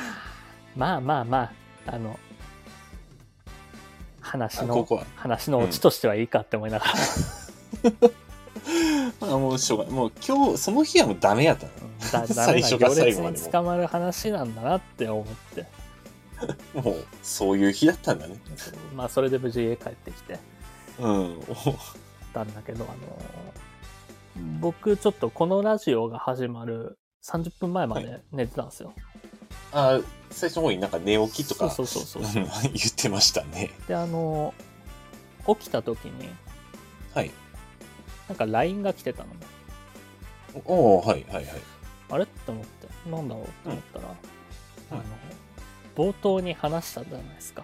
[0.76, 1.52] まあまあまあ、
[1.88, 2.20] あの、
[4.20, 5.06] 話の、あここは。
[5.16, 6.94] 話のオチとしてはいいかって思いながら。
[9.22, 9.94] ま あもうしょうがない。
[9.94, 11.72] もう今日、その日はもうダメやったの。
[11.82, 15.66] うんだダメな最初から最後までもに捕まる話なんだなって思って。
[16.76, 18.36] もう、そういう日だったんだね。
[18.94, 20.38] まあそれで無事家帰ってきて
[21.00, 21.40] うん。
[22.34, 22.96] たんだけど、あの
[24.60, 28.94] 僕ちょっとこのラジオが始まる30分前まで寝てたんですよ。
[29.72, 30.00] あ
[30.32, 32.46] 最初の方になんか寝起きとかそうそうそう 言っ
[32.96, 33.72] てましたね。
[33.88, 34.54] で、あの
[35.48, 36.30] 起きた時に、
[37.14, 37.32] はい。
[38.28, 39.40] なんか LINE が来てたのね。
[40.66, 41.46] おおはいはいはい。
[42.10, 42.24] あれ？
[42.24, 43.44] って思って、なんだろう？
[43.44, 44.14] って思ったら、うん
[44.92, 45.04] あの、
[45.96, 47.64] 冒頭に話したじゃないですか。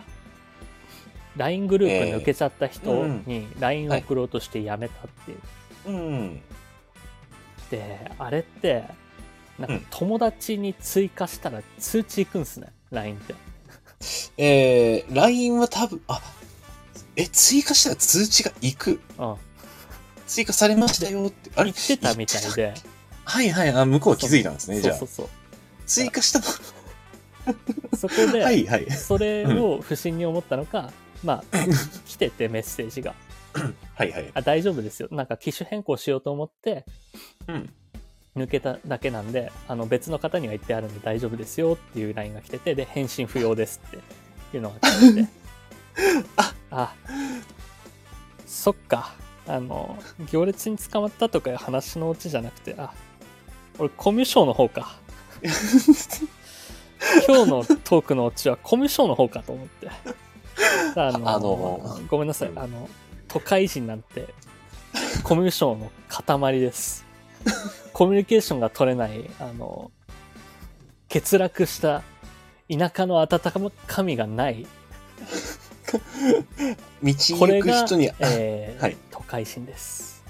[1.37, 5.89] LINE グループ抜けちゃった人に LINE 送ろうとしてやめたっていう。
[5.89, 6.41] うん。
[7.71, 8.83] で、あれって、
[9.57, 13.35] なんか友達に追加したら通知いくんすね、LINE って。
[14.37, 16.21] えー、LINE は多分、あ、
[17.15, 19.01] え、追加したら通知が行く？
[19.17, 19.35] うん。
[20.27, 21.51] 追加されましたよって。
[21.55, 21.71] あれ？
[21.71, 22.73] 言ってたみたいで。
[23.23, 25.07] はいはい、あ、向こうは気づいたんですね、じゃあそう。
[25.07, 25.29] そうそう。
[25.85, 26.45] 追加したの？
[27.97, 28.91] そこで、はいはい。
[28.91, 30.91] それを不審に思ったのか、
[31.23, 31.57] まあ、
[32.05, 33.13] 来ててメッセージが。
[33.95, 34.31] はいはい。
[34.33, 35.09] あ、大丈夫ですよ。
[35.11, 36.85] なんか機種変更しようと思って、
[37.47, 37.73] うん。
[38.35, 43.97] 抜けただけなんで、あの別の方には言ってあるんで大丈夫ですよっていう LINE が来てて、で、返信不要ですって
[44.55, 45.29] いうのが来てて。
[46.37, 46.95] ああ、
[48.45, 49.13] そっか。
[49.47, 49.97] あの、
[50.31, 52.93] 行列に捕まったとかいう話のオチじゃなくて、あ、
[53.77, 54.97] 俺コミュ障の方か。
[57.27, 59.89] 今日のトークのオチはコミュ障の方かと思って。
[60.95, 62.51] あのあのごめんなさい。
[62.55, 62.89] あの、
[63.31, 64.33] 都会人なんて、
[65.23, 67.05] コミュ障の塊です。
[67.93, 69.89] コミュニケーションが取れない、あの、
[71.11, 72.03] 欠落した
[72.69, 74.67] 田舎の温かみがない、
[75.91, 75.99] 道
[77.03, 80.23] 行これがく人に、、えーはい都会人です。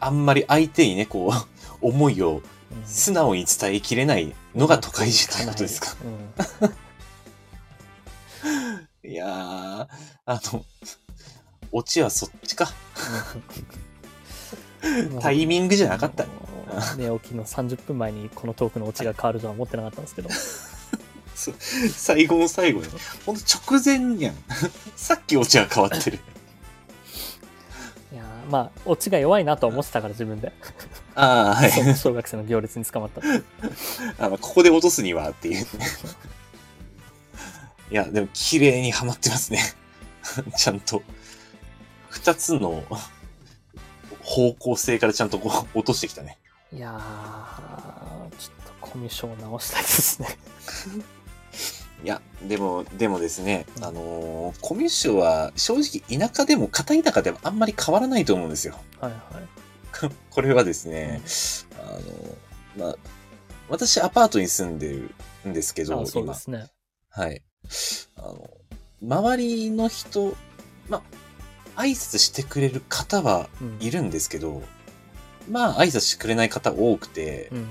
[0.00, 1.32] あんまり相手にね、こう、
[1.80, 5.94] 思いをうん素直に伝えきれないのが都会人ということですか？
[6.04, 6.74] うん
[9.06, 9.86] いやー、
[10.26, 10.64] あの、
[11.70, 12.68] オチはそっちか。
[14.82, 16.26] うんタイミングじゃなかった。
[16.96, 20.28] 寝起きの30分前にこのトークのオチが変わるとは思ってなかったんですけど。
[21.94, 22.86] 最後の最後に。
[23.24, 24.34] ほんと直前やん。
[24.96, 26.18] さっきオチは変わってる。
[28.12, 30.52] いやーまあ、オチが弱いなとは思ってたから自分で。
[31.14, 31.96] ああ、はい。
[31.96, 33.20] 小学生の行列に捕まった。
[34.24, 35.66] あの、ここで落とすにはっていうね。
[37.90, 39.60] いや、でも綺麗にはまってますね。
[40.56, 41.02] ちゃんと。
[42.10, 42.82] 二つの
[44.22, 46.38] 方向性からちゃんとこう落としてきたね。
[46.72, 50.28] いやー、ちょっとコミュ障直したいですね。
[52.04, 58.78] いや、でも、でもですね、うんあのーコミュ障は正直田舎でも片田舎でもあんまり変わらないと思うんですよ。
[59.00, 60.12] はいはい。
[60.30, 61.22] これはですね、
[61.78, 62.96] あの、まあ、
[63.68, 65.14] 私アパートに住んでる
[65.46, 66.66] んですけど、あそう今ですね。
[67.10, 67.42] はい。
[68.16, 68.50] あの、
[69.02, 70.34] 周りの人、
[70.88, 71.02] ま
[71.74, 74.62] あ、挨拶してくれる方はうんいるんですけど、
[75.50, 77.66] まあ、挨拶してくれない方多くて、うん。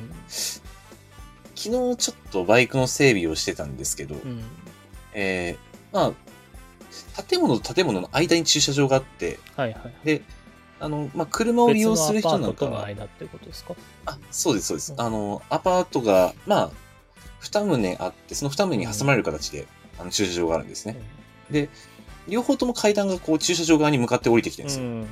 [1.56, 4.44] 昨日ちょっとバイクの整備をしてたんですけど、うん。
[5.14, 6.14] えー、ま
[7.18, 9.94] あ、建物と建物の間に駐車場があって、はいはい。
[10.06, 10.22] で、
[10.80, 13.74] あの、まあ、車を利用する人なんか別のアパートとのは、間ってことですか？
[14.06, 14.96] あ、そうです、そうですう。
[14.96, 16.72] んあの、アパートが、まあ、
[17.40, 19.66] 二棟あって、その二棟に挟まれる形で、
[20.00, 20.98] あの駐車場があるんですね。
[21.50, 21.70] で、
[22.28, 24.86] 両方とも階段がこう駐車場側に向かって降りてきてるんですよ。
[24.86, 25.08] うん。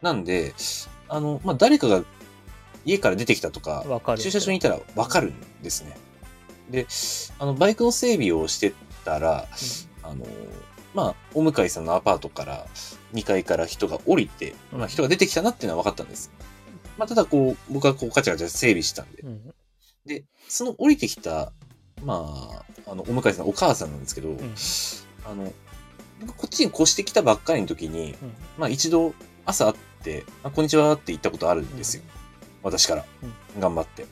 [0.00, 0.54] なんで、
[1.08, 2.04] あの、まあ、誰かが
[2.84, 4.18] 家から出てきたとか、わかる。
[4.18, 5.96] 駐車場にいたらわかるんですね。
[6.70, 6.86] で、
[7.38, 8.72] あの、バイクの整備をして
[9.04, 9.46] たら、
[10.02, 10.26] あの、
[10.94, 12.66] まあ、お向かいさんのアパートから、
[13.14, 16.32] 2階から人が降りて、うんまあ、人が出てきたなっていうのは分かったんです。
[16.98, 19.28] まあ、ただこう、僕はこう、カチャカチャ整備したんでう。
[19.28, 19.54] ん。
[20.06, 21.52] で、その降りてきた、
[22.04, 24.54] まあ、あの、お向かいさんのお母さんなんですけど、うん。
[25.24, 25.52] あの、
[26.20, 29.74] 僕こっちに越してきたばっかりの時に、うんまあ一度朝会っ
[30.04, 32.02] て、あこんにちはって言ったことあるんですよ。
[32.62, 33.04] 私から。
[33.58, 34.06] 頑張って。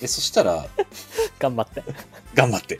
[0.00, 0.66] で、そしたら、
[1.38, 1.82] 頑張って。
[2.34, 2.78] 頑張って。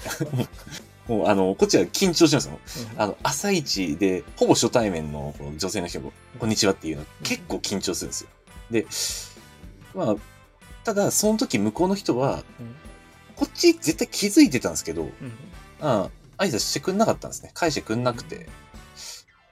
[1.08, 2.58] もう、あの、こっちは緊張してますよ。
[2.94, 8.28] うんあの、朝一で、ほぼ初対面のこの女性の人が、こんにちはっていうの、結構緊張するんですよ。
[8.70, 8.86] で、
[9.94, 10.16] まあ、
[10.84, 12.76] ただ、その時向こうの人は、うん
[13.40, 15.10] こっち絶対気づいてたんですけど、うん
[15.80, 17.50] ああ、挨拶してくんなかったんですね。
[17.54, 18.50] 返してくんなくて。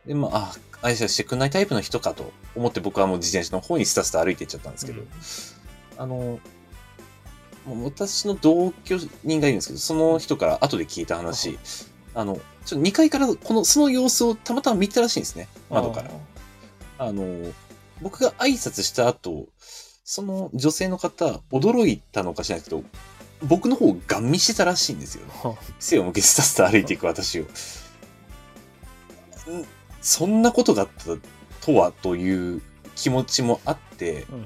[0.05, 5.09] で、まあ、あ挨拶してくんないタイプの人かと思って僕はもう自転車の方にスタスタ歩いていっちゃったんですけど、うん
[5.97, 6.39] あの、
[7.65, 11.59] もう私の同居人がいるんですけど、その人から後で聞いた話、
[12.15, 12.35] あの、
[12.67, 15.49] ちょっと2階からこの、その様子をたまたま見てたらしいんですね。
[15.71, 16.11] 窓から。
[16.99, 17.53] あの、
[18.03, 19.47] 僕が挨拶した後、
[20.05, 22.85] その女性の方、驚いたのかしらないですけど、
[23.43, 25.33] 僕の方をガン見してたらしいんですよね。
[25.43, 27.43] は背を向けてスタスタ歩いていく私を。
[27.45, 27.47] ん
[30.01, 31.05] そんなことがあった
[31.65, 32.63] とはという
[32.97, 34.45] 気持ちもあって、うん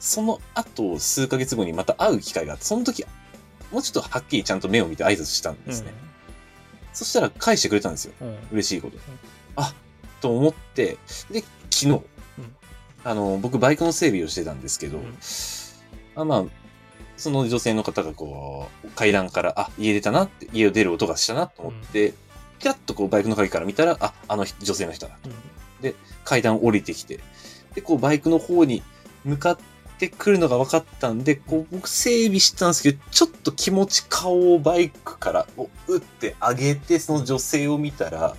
[0.00, 3.04] その後数ヶ月後にまた会う機会があって、その時、
[3.72, 5.92] もうちょっとはっきりちゃんと目を見て挨拶したんですね。
[6.92, 8.12] そしたら返してくれたんですよ。
[8.20, 8.98] うん嬉しいこと。
[9.56, 9.74] あ、
[10.20, 10.98] と思って、
[11.30, 12.00] で、昨日、
[13.04, 15.18] あの、僕バイクの整備をしてたんですけど、うん
[16.14, 16.44] あまあ、
[17.18, 22.14] その女性の方がこう、階段から、あ、家出たなって、家を出る音がしたなと思って、
[22.58, 25.18] キャッとこうバイクの鍵から見たら、あ、あの女性の人だ。
[25.24, 25.94] うん。
[26.24, 27.20] 階段降りてきて、
[27.74, 28.82] で、こうバイクの方に
[29.24, 29.58] 向かっ
[29.98, 35.46] てくるのが分かったんで、こう僕整備したんですけど、ちょっと気持ち顔をバイクから
[35.86, 38.36] 打って上げて、その女性を見たら、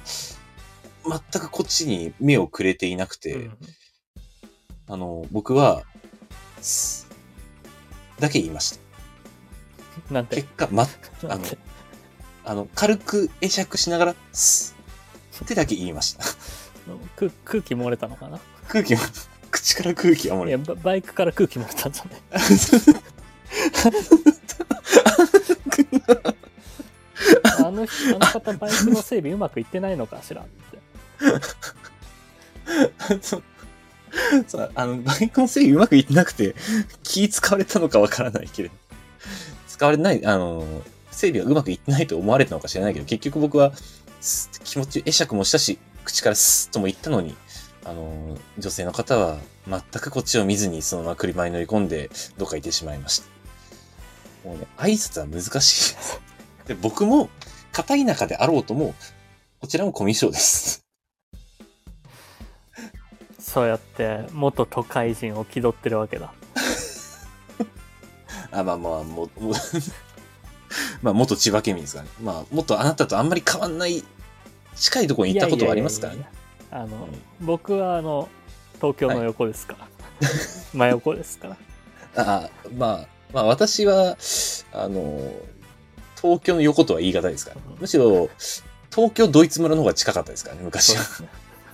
[1.05, 3.57] 全くこっちに目をくれていなくて、うん。
[4.88, 5.84] あの、僕は、
[6.61, 6.99] す
[8.20, 8.78] だけ言いまし
[10.09, 10.13] た。
[10.13, 10.38] なんて？
[10.38, 10.88] 結果、ま、
[11.28, 11.43] あの
[12.45, 14.76] あの、軽く会釈しながら、ス
[15.34, 16.24] ッってだけ言いました。
[17.17, 18.39] 空空気漏れたのかな？
[18.67, 19.01] 空気も、
[19.51, 22.20] 口から空気が漏れいやババイクから空気漏れたんじゃない？
[27.65, 30.80] あの人あの方バイクの整備うまくいってないのかしらって
[34.47, 36.55] そうあの、バイクの整備うまくいってなくて、
[37.03, 38.76] 気使われたのかわからないけれど、
[39.68, 40.66] 使われない、あの、
[41.12, 43.74] 整備がうまくいってないと思われたのか知らないけど、結局僕は、
[44.64, 47.36] 気持ち、会釈もしたし、口からスッとも言ったのに、
[47.86, 49.38] あの、女性の方は
[49.68, 53.28] 全くこっちを見ずにそのまま車に乗り込んで、どっか行ってしまいました。
[54.47, 56.22] もうね、挨拶は難しいです。
[56.68, 57.30] で、僕も、
[57.72, 58.93] 片田舎であろうとも、
[59.60, 60.78] こちらもコミュ障です。
[63.50, 66.32] そうやって元都会人を気取ってるわけだ。
[68.52, 69.54] あ、まあまあ、もう、もう
[71.02, 72.12] まあ、元千葉県民ですからね。
[72.22, 74.04] まあ、元あなたとあんまり変わんない、
[74.76, 76.30] 近いところに行ったことはありますからね。
[76.70, 77.08] あの、
[77.41, 78.30] 僕はあの
[78.76, 79.88] 東京の横ですから、
[80.72, 81.58] 真横ですから。
[82.16, 84.16] あまあ、まあ、私は、
[84.74, 85.34] あの、
[86.22, 88.30] 東京の横とは言い方ですから、むしろ、
[88.93, 91.02] 東京ドイツ村の方が近かったですからね、昔は。
[91.22, 91.30] ね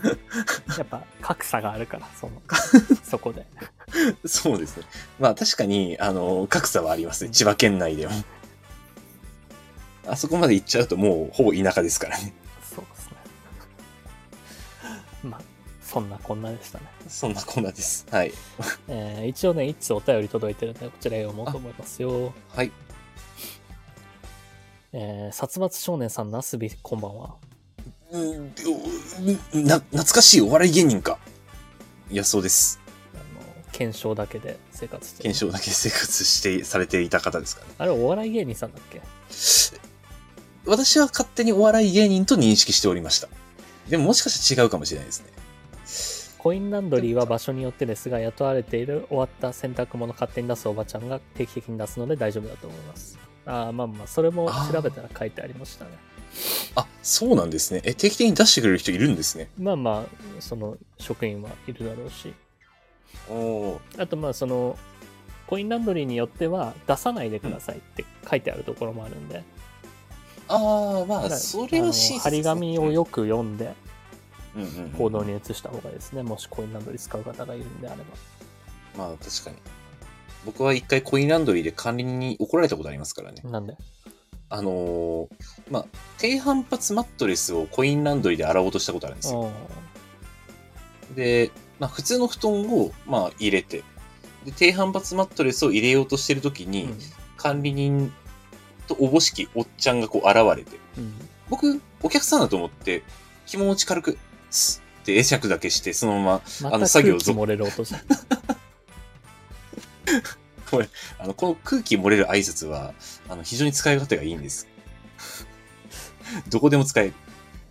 [0.77, 2.41] やっぱ格差があるからその
[3.03, 3.45] そこで
[4.25, 4.83] そうですね。
[5.19, 7.29] まあ、確かに、あの、格差はありますね。
[7.29, 8.11] 千葉県内では。
[10.07, 12.33] あそこまで行っちゃうともう、ほぼ田舎ですからね。
[12.61, 13.15] そうですね
[15.29, 15.41] まあ
[15.81, 18.05] そんなこんなでしたね、そんなこんなです。
[18.11, 18.33] はい。
[18.87, 22.71] えー一応ねいつお便り届いてるんでこちら読もうと思いますよはい。
[24.93, 27.44] えー殺伐少年さんなすびこんばんはうん
[29.53, 31.19] な、懐かしいお笑い芸人か。
[32.09, 32.79] いや、そうです。
[33.13, 33.23] あの
[33.71, 37.73] 検証だけで生活してる検証だけ生活して、されていた方ですからね。
[37.77, 39.01] あれお笑い芸人さんだっけ？
[40.65, 43.27] 私は勝手にお笑い芸人と認識しておりました。
[43.89, 45.27] でももしかしたら違うかもしれないですね。
[46.37, 55.91] コインランドリーは場所によってですが雇われている終わった洗濯物勝手に出すおばちゃんが定期的に出すので大丈夫だと思いますああまあまあそれも調べたら書いてありましたね
[56.75, 57.81] あ、そうなんですね。
[57.83, 59.49] え、定期的に出してくれる人いるんですね。
[59.57, 60.05] まあま
[60.37, 62.33] あその職員はいるだろうし
[63.29, 64.77] おあとまあその
[65.47, 69.43] コインランドリーによっては出さないでくださいって書いてあるところもあるんで、
[70.47, 73.73] ああ、まあ、それはあの親切張り紙をよ、よく読んで
[74.97, 78.05] 行動に移した方がですねもしコインランドリー使う方がいるんであれば
[78.97, 79.57] まあ、確かに。
[80.45, 83.41] 僕は一回コインランドリーで管理人に怒られたことありますからね。
[83.43, 83.75] なんで？
[84.49, 85.27] あのー
[85.69, 85.85] まあ、
[86.17, 89.41] 低反発マットレスをコインランドリーで洗おうとしたことあるんですよ。
[89.41, 89.85] うん
[91.13, 93.83] で、まあ、普通の布団を、まあ、入れて、
[94.45, 96.99] で、低反発マットレスを入れようとしてるときに、うん。
[97.37, 98.13] 管理人
[98.87, 101.13] とおぼしきおっちゃんがこう現れて、うん。
[101.49, 103.03] 僕、お客さんだと思って、
[103.45, 104.17] 気持ち軽く、
[104.49, 108.01] スッって会釈だけして、そのまま、あの作業空気漏れる音じゃん
[111.19, 112.93] あの、この空気漏れる挨拶は、
[113.29, 114.67] あの、非常に使い勝手がいいんです。
[116.49, 117.13] どこでも使える。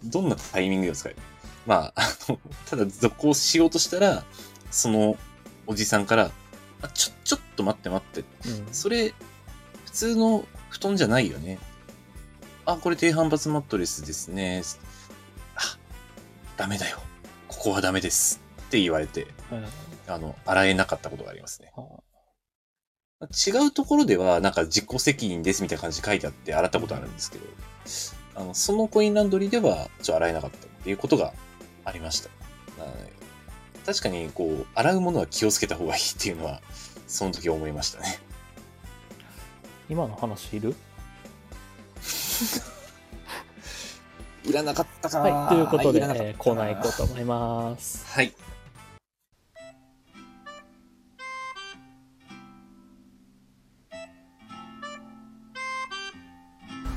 [0.04, 1.18] どんなタイミングでも使える。
[1.66, 4.24] まあ、あの、ただ続行しようとしたら、
[4.70, 5.16] その
[5.66, 6.30] おじさんから、
[6.82, 8.24] あ、ちょ、ちょっと待って待って。
[8.48, 9.14] うんそれ、
[9.84, 11.58] 普通の布団じゃないよね。
[12.66, 14.62] あ、これ低反発マットレスですね。
[15.56, 15.60] あ、
[16.56, 17.00] ダメだよ。
[17.48, 18.40] ここはダメです。
[18.62, 19.64] って言われて、うん
[20.06, 21.72] あの、洗えなかったことがありますね。
[21.76, 21.84] は
[23.30, 27.44] 違うところでは、なんか自己責任ですみたいな感じで書いてあって洗ったことあるんですけど、
[28.36, 31.32] あの、そのコインランドリーでは、ちょっと洗えなかったっていうことが
[31.84, 32.30] ありました。
[33.86, 36.62] 確かに、こう、洗うものは気をつけた方がいいっていうのは、
[37.06, 38.18] その時思いましたね。
[39.88, 40.74] 今の話いる？
[44.44, 46.00] いらなかったかはい、ということで、
[46.38, 48.04] コーナー行こうと思います。
[48.06, 48.34] はい。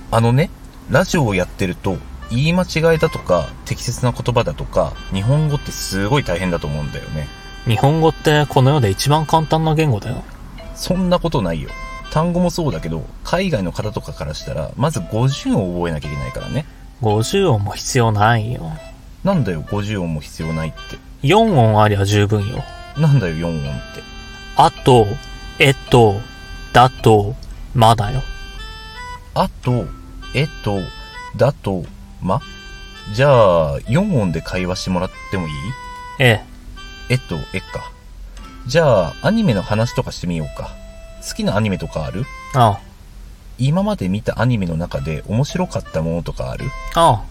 [0.10, 0.50] あのね、
[0.90, 1.98] ラジオをやってると、
[2.30, 7.28] 言い間違いだとか、適切な言葉だとか、日本語ってすごい大変だと思うんだよね。
[7.66, 10.24] 日本語ってこの世で一番簡単な言語だよ。
[10.76, 11.70] そんなことないよ。
[12.12, 16.66] 単語もそうだけど、海外の方とかからしたら、まず50音を覚えなきゃいけないからね。
[17.02, 18.72] 50音も必要ないよ。
[19.26, 20.98] なんだよ、50音も必要ないって。
[21.24, 22.64] 4音ありゃ十分よ。
[22.98, 24.02] なんだよ、4音って。
[24.56, 25.06] あと、
[25.60, 26.16] えっと、
[26.72, 27.36] だと、
[27.76, 28.22] まだよ。
[29.40, 29.86] あと、
[30.34, 30.80] えと、
[31.36, 31.86] だと、
[32.22, 32.42] ま？
[33.14, 35.54] じゃあ、4音で会話してもらってもいい？
[36.20, 36.44] え
[37.10, 37.14] え。
[37.14, 37.92] えと、えか。
[38.66, 40.72] じゃあ、アニメの話とかしてみようか。
[41.28, 42.26] 好きなアニメとかある？
[42.56, 42.80] ああ。
[43.60, 46.66] 今まで見たアニメの中で面白かったものとかある？
[46.96, 47.24] あ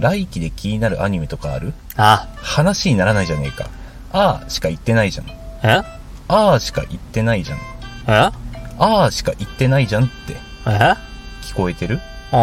[0.00, 1.74] 来期で気になるアニメとかある？
[1.96, 2.28] あ。
[2.36, 3.68] 話にならないじゃねえか。
[4.10, 5.26] あーしか言ってないじゃん。
[5.28, 5.82] え？
[6.28, 7.58] あーしか言ってないじゃん。
[7.58, 7.60] え？
[8.08, 10.36] あーしか言ってないじゃんって
[10.66, 11.11] え？
[11.42, 12.00] 聞こえてる？
[12.32, 12.38] うん。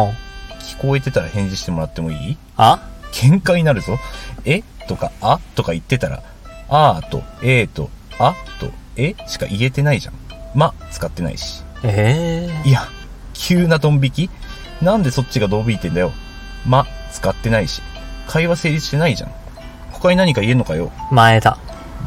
[0.59, 2.37] 聞こえてたら返事してもらってもいい？
[2.57, 2.87] あ？
[3.11, 3.97] 喧嘩になるぞ。
[4.45, 4.61] え？
[4.87, 5.39] とか、あ？
[5.55, 6.21] とか言ってたら、
[6.69, 7.89] あーと、えーと、
[8.19, 8.35] あ？
[8.59, 9.15] と、え？
[9.27, 10.13] しか言えてないじゃん。
[10.53, 11.63] ま、使ってないし。
[11.83, 12.81] ええいや、
[13.33, 14.29] 急なドン引き？
[14.81, 16.11] なんでそっちがドン引いてんだよ？
[16.65, 17.81] ま、使ってないし。
[18.27, 19.31] 会話成立してないじゃん。
[19.91, 20.91] 他に何か言えんのかよ？
[21.11, 21.57] 前田。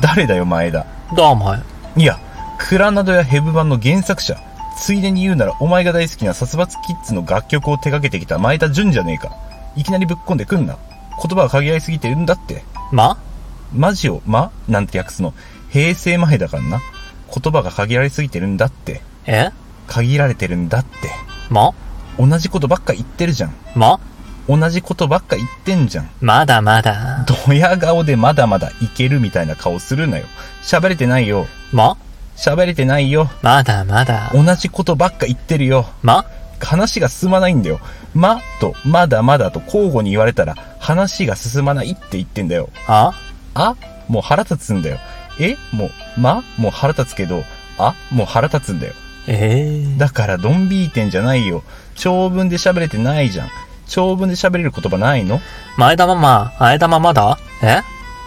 [0.00, 0.86] 誰だよ、前田？
[1.16, 1.60] どうお前。
[1.96, 2.18] いや、
[2.58, 4.38] クラナドやヘブ版の原作者。
[4.76, 9.34] ついでに言うなら、お前が大好きな殺伐キッズの楽曲を手掛けてきた前田純じゃねえか。
[9.76, 10.76] いきなりぶっこんでくんな。
[11.22, 12.64] 言葉が限られすぎてるんだって。
[12.90, 13.18] ま？
[13.72, 14.50] マジを、ま？
[14.68, 15.34] なんて訳すの。
[15.70, 16.80] 平成前だからな。
[17.34, 19.00] 言葉が限られすぎてるんだって。
[19.26, 19.50] え？
[19.86, 20.90] 限られてるんだって。
[21.48, 21.72] ま？
[22.18, 23.54] 同じことばっか言ってるじゃん。
[23.74, 24.00] ま？
[24.48, 26.10] 同じことばっか言ってんじゃん。
[26.20, 27.24] まだまだ。
[27.46, 30.26] ドヤ顔でまだまだいけるみたいな顔するなよ。
[30.62, 31.46] 喋れてないよ。
[31.72, 31.96] ま？
[32.36, 33.30] 喋れてないよ。
[33.42, 34.30] まだまだ。
[34.34, 35.86] 同じことばっか言ってるよ。
[36.02, 36.24] ま？
[36.60, 37.80] 話が進まないんだよ。
[38.14, 42.68] まとまだまだと交互に言われたら話が進まないって言ってんだよ。
[42.86, 43.14] あ？
[43.54, 43.74] あ？
[44.08, 44.98] もう腹立つんだよ。
[45.40, 45.56] え？
[45.72, 46.44] もう、ま？
[46.58, 47.42] もう腹立つけど、
[47.78, 47.94] あ？
[48.10, 48.94] もう腹立つんだよ。
[49.26, 51.62] ええだからドンビーてんじゃないよ。
[51.94, 53.48] 長文で喋れてないじゃん。
[53.88, 55.40] 長文で喋れる言葉ないの？
[55.78, 57.38] 前田ママ、あえ玉まだ？
[57.62, 57.80] え？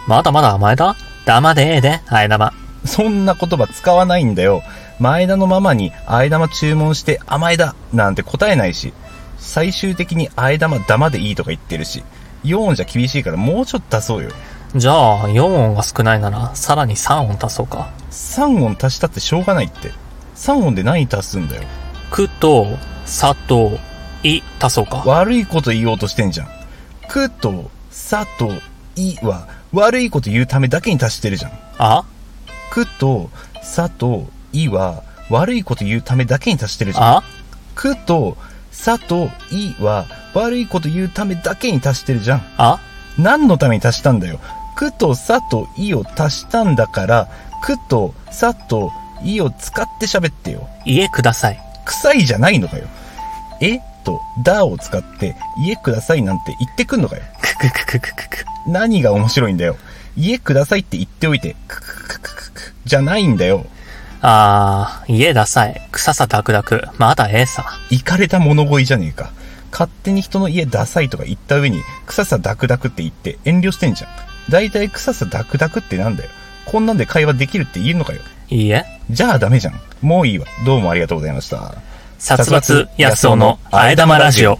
[0.06, 0.94] まだまだ前田
[1.24, 2.52] 黙でええで、あえ玉。
[2.88, 4.62] そんな言葉使わないんだよ。
[4.98, 8.92] 前田のママに、あえ玉注文して甘えだなんて答えないし、
[9.38, 12.02] 最終的にあえ玉ダマでいいとか言ってるし、
[12.44, 14.30] 4音じゃ厳しいからもうちょっと足そうよ。
[14.74, 17.90] じゃあ、4音が少ないなら、さらに3音足そうか。
[18.10, 19.92] 3音足したってしょうがないって。
[20.36, 21.62] 3音で何足すんだよ。
[22.10, 22.66] くと、
[23.04, 23.78] さと、
[24.22, 25.02] い、足そうか。
[25.06, 26.48] 悪いこと言おうとしてんじゃん。
[27.08, 28.52] くと、さと、
[28.96, 31.52] いは、悪いこと言うためだけに足してるじゃん。
[31.78, 32.04] あ？
[32.76, 33.30] くと、
[33.62, 37.04] さと、いは、悪いこと言うためだけに足してるじゃん。
[37.16, 37.22] あ？
[37.74, 38.36] くと、
[38.70, 40.04] さと、いは、
[40.34, 42.42] 悪いこと言うためだけに足してるじゃん。
[42.58, 42.78] あ？
[43.18, 44.40] 何のために足したんだよ。
[44.76, 47.30] くと、さと、いを足したんだから、
[47.62, 48.92] くと、さと、
[49.24, 50.68] いを使って喋ってよ。
[50.84, 51.58] 家ください。
[51.86, 52.84] 臭いじゃないのかよ。
[53.62, 53.78] え？
[54.04, 57.22] と、だを使って、家くださいなんて言ってくんのかよ。
[57.40, 58.44] くくくくくくく。
[58.66, 59.78] 何が面白いんだよ。
[60.16, 63.66] 家くださいって言っておいて、くくくくくく、じゃないんだよ。
[64.22, 65.80] あー、家ダサい。
[65.92, 66.88] 臭さダクダク。
[66.98, 67.66] まだええさ。
[67.90, 69.30] 行かれた物乞いじゃねえか。
[69.70, 74.10] 勝手に人の家ダサいとか言った上に、臭さダクダクって言って遠慮してんじゃん。
[74.50, 76.30] だいたい臭さダクダクってなんだよ。
[76.64, 78.20] こんなんで会話できるって言えんのかよ。
[78.48, 78.84] いいえ。
[79.10, 79.80] じゃあダメじゃん。
[80.00, 80.46] もういいわ。
[80.64, 81.74] どうもありがとうございました。
[82.18, 84.58] 殺伐安男のあえ玉ラジオ。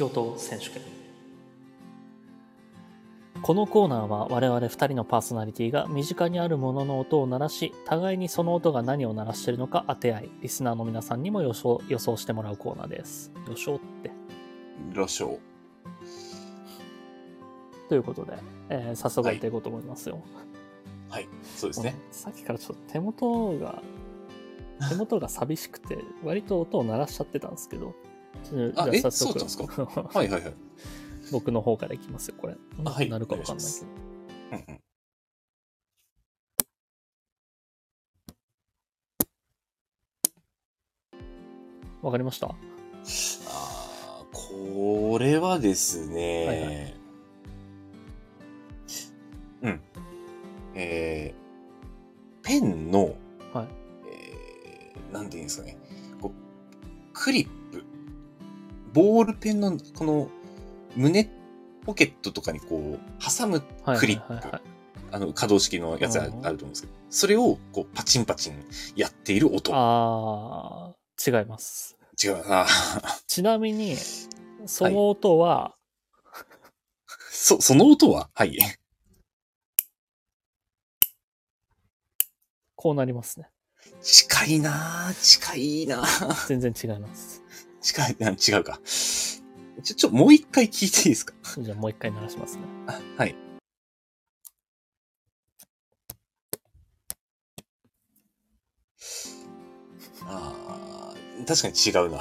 [0.00, 0.80] 聞き音選手権
[3.42, 14.10] このコーナーは我々2人のパーソナリティが身近にあるものの音を鳴らし互いにその音が何を鳴らしているのか当て合いリスナーの皆さんにも予想予想してもらうコーナーです予想って
[14.94, 15.38] ロショー。
[17.90, 18.38] ということで、
[18.70, 20.22] えー早速やっていこうと思いますよ、
[21.10, 21.28] はい。
[21.56, 21.96] そうですね。
[22.12, 23.82] さっきからちょっと手元が
[24.88, 27.94] 手元が寂しくて割と音を鳴らしちゃってたんですけど
[28.76, 29.00] あえ？
[29.10, 30.54] そうなん はいはいはい。
[31.32, 32.56] 僕の方からいきますよこれ。
[32.84, 33.86] あはいなるかわかんないけど。
[34.52, 34.80] うんうん。
[42.02, 42.48] わかりました？
[42.48, 46.94] あーこれはですね、はいはい。
[49.62, 49.80] うん。
[50.74, 53.14] えー、ペンの、
[53.52, 53.68] はい。
[54.10, 55.76] えー、なんていうんですかね、
[56.20, 56.32] こう、
[57.12, 57.52] クリップ、
[58.92, 60.28] ボールペンのこの
[60.96, 61.28] 胸
[61.84, 64.62] ポケットとかにこう、挟むはいクリップ、はいはいはい
[65.12, 68.64] あの、可動式のやつがあるうんと思うんですけど、それをこう、パチンパチン
[68.94, 69.72] やっている音。
[69.74, 72.66] あー違います違うな。
[73.26, 73.96] ちなみに
[74.66, 75.74] その音は、
[77.30, 78.30] そ、その音は？
[78.34, 78.56] はい。
[82.76, 83.48] こうなりますね。
[84.02, 87.39] 近いなぁ近いなぁ全然違います。
[87.80, 88.80] 近い、あ違うか。
[88.84, 91.32] ちょ、ちょ、もう一回聞いていいですか？
[91.58, 92.62] じゃあもう一回鳴らしますね。
[92.86, 93.34] あはい。
[100.26, 102.18] あー確かに違うな。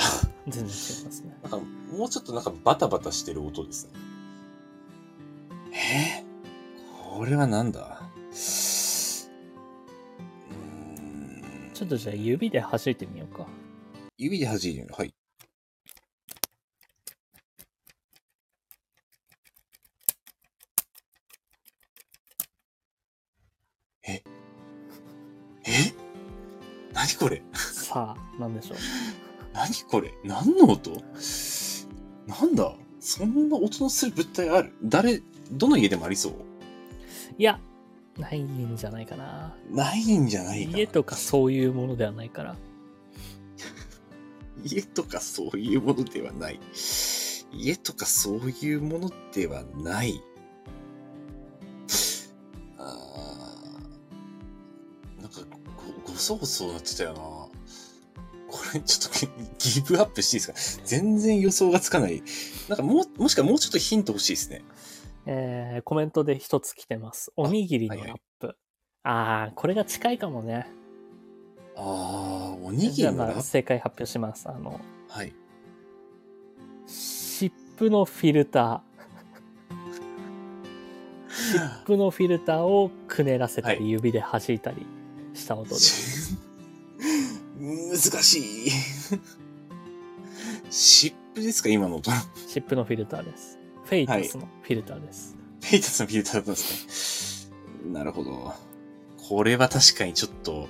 [0.48, 1.38] 全然違いますね。
[1.44, 3.92] なんか、もうちょっとなんかバタバタしてる音ですね。
[5.74, 6.24] え？
[6.24, 6.26] ー、
[7.18, 8.02] これはなんだ？
[8.32, 13.46] ちょっとじゃあ指で弾いてみようか。
[14.18, 14.88] 指で弾いてみる。
[14.98, 15.14] はい。
[25.70, 25.94] え？
[26.94, 27.44] 何これ？
[27.54, 28.78] さあ、なんでしょう？
[29.54, 30.14] 何これ？
[30.24, 30.92] 何の音？
[32.28, 32.74] なんだ？
[33.00, 34.74] そんな音のする物体ある？
[34.84, 36.34] 誰、どの家でもありそう？
[37.38, 37.60] いや、
[38.18, 39.56] ないんじゃないかな。
[39.72, 42.56] ないんじゃないかな家とかそういうものではないから。
[44.64, 46.60] 家とかそういうものではない。
[47.54, 50.22] 家とかそういうものではない。
[56.30, 57.20] そごそなってたよな。
[57.20, 57.50] こ
[58.72, 59.28] れちょっと
[59.58, 60.82] ギブアップしていいですか？
[60.86, 62.22] 全然予想がつかない。
[62.68, 64.62] なんかもう、もしかもうちょっとヒント欲しいですね。
[65.26, 67.32] えー、コメントで一つ来てます。
[67.36, 68.56] おにぎりのラップ。
[69.02, 70.68] ああー、これが近いかもね。
[71.76, 73.34] あー、おにぎりのラップ？
[73.34, 74.48] まあ正解発表します。
[74.48, 75.34] あの、はい。
[76.86, 81.34] 湿布のフィルター。
[81.34, 84.86] 湿布のフィルターをくねらせたはり、指で弾いたり
[85.34, 86.19] した音です。
[87.60, 88.72] 難しい。
[90.70, 91.70] 湿布ですか？
[91.70, 92.10] 今の音。
[92.48, 93.60] 湿布のフィルターです。
[93.84, 95.36] フェイタスのフィルターです。
[95.62, 97.52] ペイタスのフィルターだったんです
[97.84, 97.92] ね。
[97.92, 98.54] なるほど。
[99.18, 100.68] これは確かにちょっと、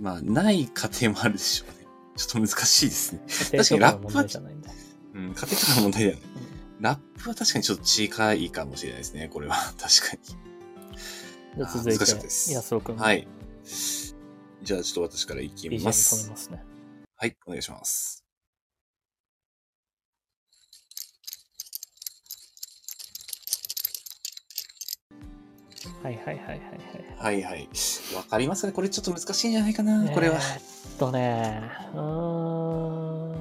[0.00, 1.86] まあ、ない家庭もあるでしょうね。
[2.16, 3.20] ちょっと難しいですね。
[3.52, 4.70] 家庭とかの問題じゃないんだ。
[5.14, 6.22] うん、家庭とかの問題だよね。
[6.42, 9.28] うんラップは確かにちょっと近いかもしれないですね。
[9.28, 9.56] これは。
[9.56, 10.20] 確かに。
[11.56, 12.96] じゃあ続い難しかったですて、安尾くん。
[12.96, 13.26] はい。
[14.62, 16.28] じゃあちょっと私からいきます。
[16.30, 16.62] ますね。
[17.16, 18.24] はい、お願いします。
[26.02, 26.62] はいはいはいはいはい。
[27.18, 27.68] はいはい。
[28.14, 30.36] わかりますかねこれちょっと難しいんじゃないかな、これは。
[30.36, 31.62] えーっとね、
[31.94, 33.32] うーん。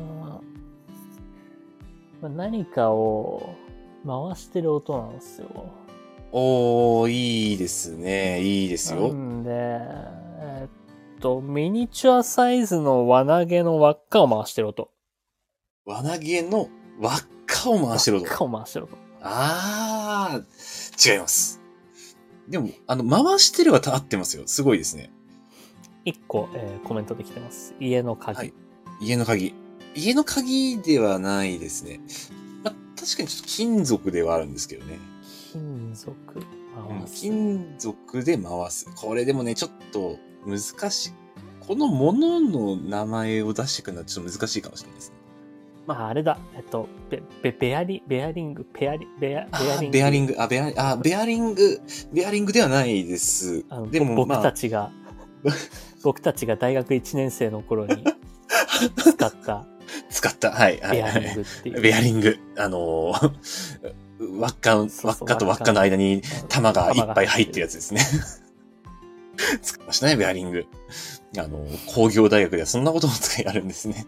[2.21, 3.55] まあ何かを
[4.05, 5.47] 回してる音なんですよ。
[6.31, 8.41] おー、いいですね。
[8.41, 9.13] いいですなよ。
[9.13, 9.79] んで、
[11.17, 14.89] と、ミニチュアサイズの輪投げの輪っかを回してる音。
[15.85, 18.37] 輪投げの輪っかを回してる音輪っ。
[18.37, 18.97] かを回してる音。
[19.21, 21.61] あー、違います。
[22.47, 24.43] でも、あの、回してれば合ってますよ。
[24.45, 25.11] すごいですね。
[26.05, 27.73] 一個、えーコメントできてます。
[27.79, 28.37] 家の鍵。
[28.37, 28.53] はい
[28.99, 29.53] 家の鍵。
[29.93, 31.99] 家の鍵ではないですね。
[32.63, 34.97] まあ、確かにちょっと金属ではあるんですけどね。
[35.51, 36.15] 金属
[36.89, 37.21] うん回す。
[37.21, 38.87] 金属で回す。
[38.95, 41.13] これでもね、ちょっと難しい。
[41.59, 45.17] このものの名前を出してくるのはちょっと難しいかもしれないですね。
[45.85, 46.37] まあ、あれだ。
[46.55, 49.91] えっと、ベ、ベ、ベアリ、ベアリング、ペアリ、ベア、ベあアリング？
[49.91, 51.81] ベアリング、あ、ベアあ、ベアリング、
[52.13, 53.65] ベアリングではないです。
[53.91, 54.91] でも、僕まあ、たちが、
[56.03, 58.03] 僕たちが大学1年生の頃に
[58.97, 59.65] 使った
[60.09, 60.51] 使った。
[60.51, 60.79] はい。
[60.81, 61.81] はいベアリングっていう。
[61.81, 62.37] ベアリング。
[62.57, 63.31] あのー
[64.19, 67.71] 輪っか、輪っかと輪っかの間に玉がいっぱい入ってるやつ。
[67.71, 68.01] つですね。
[69.61, 70.65] 使いましたね、ベアリング。
[71.37, 74.05] あの、工業大学ではそんなことも使いあるんですね。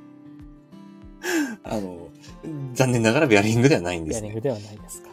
[1.63, 2.09] あの、
[2.73, 4.21] 残念ながらベアリングではないんですね。
[4.21, 5.09] ベアリングではないですか。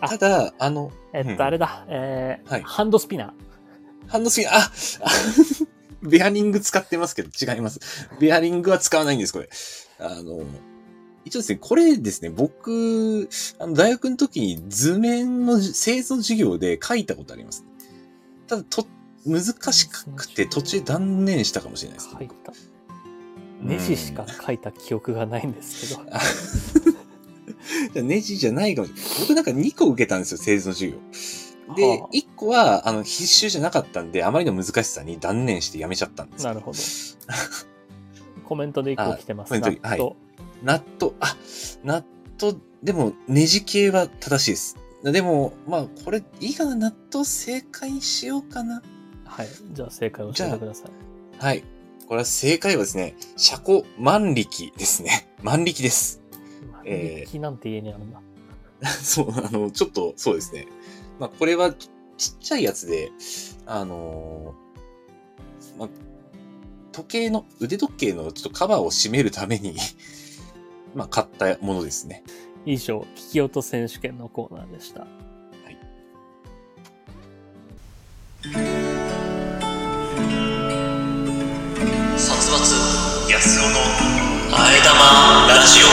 [0.00, 1.84] あただ、あの、えっうんと、あれだ。
[1.88, 3.30] えーはいハンドスピナー。
[4.08, 4.70] ハンドスピン、あ、あ
[6.02, 7.80] ベアリング使ってますけど違います。
[8.20, 9.48] ベアリングは使わないんです、これ。
[9.98, 10.44] あの、
[11.24, 13.28] 一応ですね、これですね、僕、
[13.58, 17.64] あの大学の時に図面のじ製図の授業で書いたことあります。
[18.46, 18.86] ただ、と、
[19.26, 22.10] 難しくて途中で断念したかもしれないです。
[22.12, 22.52] 書いた。
[23.62, 26.02] ネジしか書いた記憶がないんですけど。
[28.02, 29.10] ネジじゃないかもしれない。
[29.20, 30.98] 僕なんか2個受けたんですよ、製図の授業。
[31.76, 36.78] ではあ、1個は、あの、必修じゃなかったんで、あまりの難しさに断念してやめちゃったんですよなるほど。
[38.44, 39.58] コメントで一個来てます。
[39.58, 40.16] 納豆
[40.62, 41.36] 納豆、あ、
[41.84, 42.04] 納
[42.40, 44.76] 豆、でも、ネジ系は正しいです。
[45.04, 46.74] でも、まあ、これ、いいかな？
[46.76, 48.82] 納豆正解にしようかな。
[49.24, 49.48] はい。
[49.72, 51.42] じゃあ正解を教えてください。
[51.42, 51.64] はい。
[52.06, 55.28] これは正解はですね、車庫万力ですね。
[55.42, 56.22] 万力です。
[56.84, 58.20] えー万力なんて家にあるんだ。
[59.02, 60.66] そう、あの、ちょっと、そうですね。
[61.18, 63.10] まあ、これはちちっちゃいやつで、
[63.66, 65.88] あのーまあ、
[66.92, 69.76] 時計の、腕時計のちょっとカバーを閉めるために、
[70.94, 72.22] まあ、買ったものですね。
[72.66, 75.06] 以上、聞き音選手権のコーナーでした。
[83.46, 83.52] の
[84.52, 85.86] あえ玉ラジオ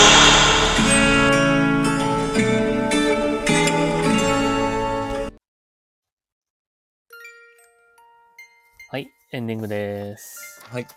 [8.89, 10.61] はい、エンディングです。
[10.69, 10.87] はい。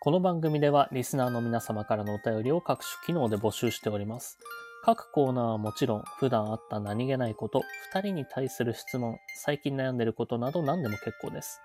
[0.00, 4.38] この番組ではリスナーの皆様からのお便りを各種機能で募集しております。
[4.82, 7.62] 各コーナーはもちろん、普段あった何気ないこと、
[7.92, 11.60] 二人に対する質問、最近悩んでることなど何でも結構です。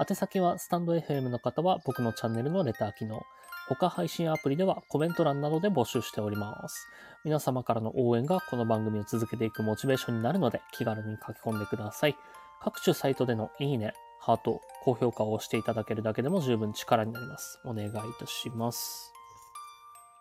[0.00, 3.20] 宛先は、スタンド FM の方は僕のチャンネルのレター機能、
[3.68, 6.86] 他配信アプリではコメント欄などで募集しております。
[7.24, 12.16] 皆様からの応援がこの番組を続けていくモチベーションになるので、気軽に書き込んでください。
[12.62, 17.60] 各種サイトでのいいね、ハート、高評価を押していただけるだけでも十分力になります。
[17.64, 19.17] お願いいたします。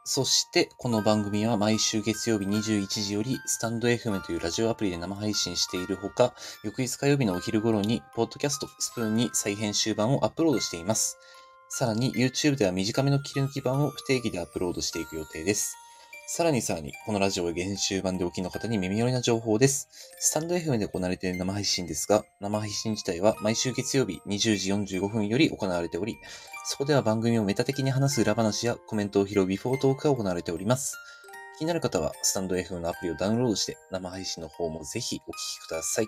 [0.10, 6.34] そして、この番組は毎週月曜日21時より、スタンド FM というラジオアプリで生配信しているほか、
[6.64, 11.18] 翌日火曜日のお昼頃に、ポッドキャストスプーンに再編集版をアップロードしています。
[11.68, 15.76] さらに、YouTube では短めの切り抜き版を不定期でアップロードしていく予定です。
[16.30, 19.88] さらにさらに、このラジオは編集版でお聞きの方に耳寄りな情報です。
[20.20, 26.18] スタンド FM で行われている生配信ですが、生配信自体は毎週月曜日20時45分より行われており、
[26.66, 30.98] そこでは番組をメタ的に話す裏話やコメントを拾うビフォートークが行われております。
[31.60, 36.08] 気になる方は、スタンド FM のアプリをダウンロードして、生配信の方もぜひお聞きください。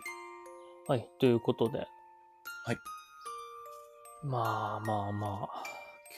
[0.90, 1.78] はい、ということで。
[1.78, 1.86] は
[2.74, 2.78] い。
[4.26, 5.64] まあまあまあ、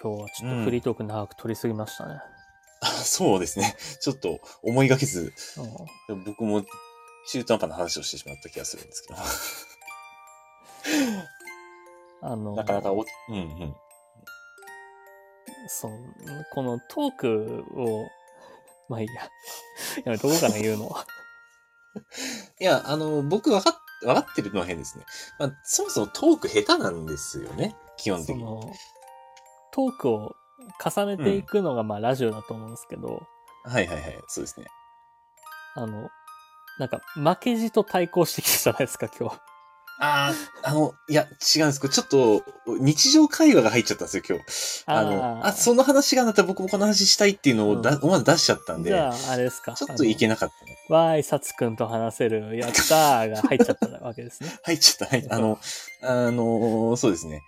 [0.01, 2.15] 今日はちょっとフリートーク長く取りすぎましたね。
[2.15, 2.40] あ
[3.01, 3.75] そうですね。
[4.01, 5.33] ちょっと思いがけず、
[6.09, 6.63] うん僕も
[7.27, 9.19] 中途半端な話をしてしまった気がするんですけど。
[12.23, 13.75] あの、なかなかお、うんうん。
[15.67, 15.91] そう、
[16.53, 18.07] このトークを、
[18.89, 19.23] まあいいや。
[20.05, 21.05] やめとこうかな、言うのは。
[22.59, 25.05] いや、あの、僕分かっ、分かってるのは変ですね。
[25.39, 27.75] まあ、そもそもトーク下手なんですよね。
[27.97, 28.43] 基本的に。
[29.71, 30.35] トークを
[30.83, 33.23] 重ねていくのが、まあラジオだと思うんですけど、
[33.63, 34.19] はいはいはい。
[34.27, 34.67] そうですね。
[35.75, 36.09] あの、
[36.79, 39.35] なんか、負けじと対抗してきたじゃないですか、今日。
[40.03, 40.33] あ
[40.63, 41.79] あ、あの、いや、違うんです。
[41.79, 42.43] これちょっと、
[42.79, 44.83] 日常会話が入っちゃったんですよ、今日。
[44.87, 49.73] あの、ーあ、その話がなったら僕もこの話したいっていうのをだ、思わず出しちゃったんで、じゃあ、あれですか。
[49.73, 50.77] ちょっといけななかったね。
[50.89, 54.49] わーい、さつくんと話せる、やったーが入っちゃったわけですね。
[54.65, 55.15] 入っちゃった。
[55.15, 55.27] はい。
[55.29, 55.59] あの、
[56.01, 57.43] あの、そうですね。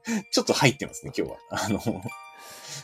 [0.32, 1.38] ちょっと入ってますね、今日は。
[1.50, 1.80] あの、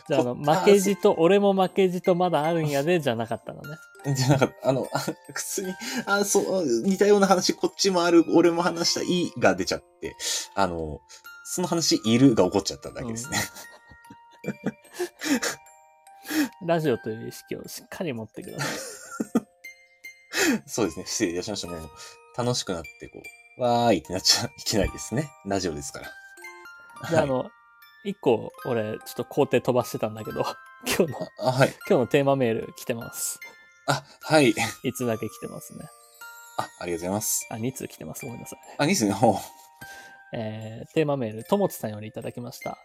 [0.08, 3.76] じゃあ、あの、こ負けじと、俺も負けじとまだあるんやで、じゃなかったのね。
[4.14, 4.68] じゃなかった。
[4.68, 5.74] あの、あ普通に、
[6.06, 10.16] あ、そう、似たような話、こっちもある、俺も話したいが出ちゃって、
[10.54, 11.00] あの、
[11.44, 13.38] その話、いるが起こっちゃっただけですね。
[16.66, 18.68] ラジオという意識をしっかり持ってください。
[20.66, 21.06] そうですね。
[21.06, 21.68] 失礼いたしました。
[21.68, 21.90] もう、
[22.36, 23.22] 楽しくなって、こ
[23.58, 25.30] う、わーいってなっちゃいけないですね。
[25.46, 26.10] ラジオですから。
[27.10, 27.50] で、あはいの、
[28.04, 30.44] 一個、俺、ちょっと工程飛ばしてたんだけど、
[30.86, 31.68] 今日の、あ、はい。
[31.88, 33.40] 今日のテーマメール来てます。
[33.86, 34.54] あ、はい。
[34.82, 35.88] いつだけ来てますね。
[36.58, 37.46] あ、ありがとうございます。
[37.50, 38.24] あ、2通来てます。
[38.24, 38.58] ごめんなさい。
[38.78, 39.12] あ、いいですね。
[39.12, 39.34] ほう
[40.34, 42.78] えー、テーマメール、ともつさんよりいただきました。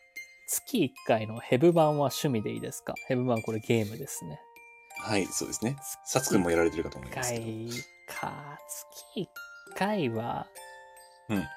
[0.47, 2.93] 月1回のヘブ版は趣味でいいですか？
[3.07, 4.39] ヘブ版これゲームですね。
[4.99, 5.75] はい、そうですね。
[6.05, 7.45] さつくんもやられてるかと思い1ますけど。
[7.45, 7.69] 回
[8.07, 8.57] か。
[8.67, 9.27] 月1
[9.75, 10.47] 回は、
[11.29, 11.47] うん。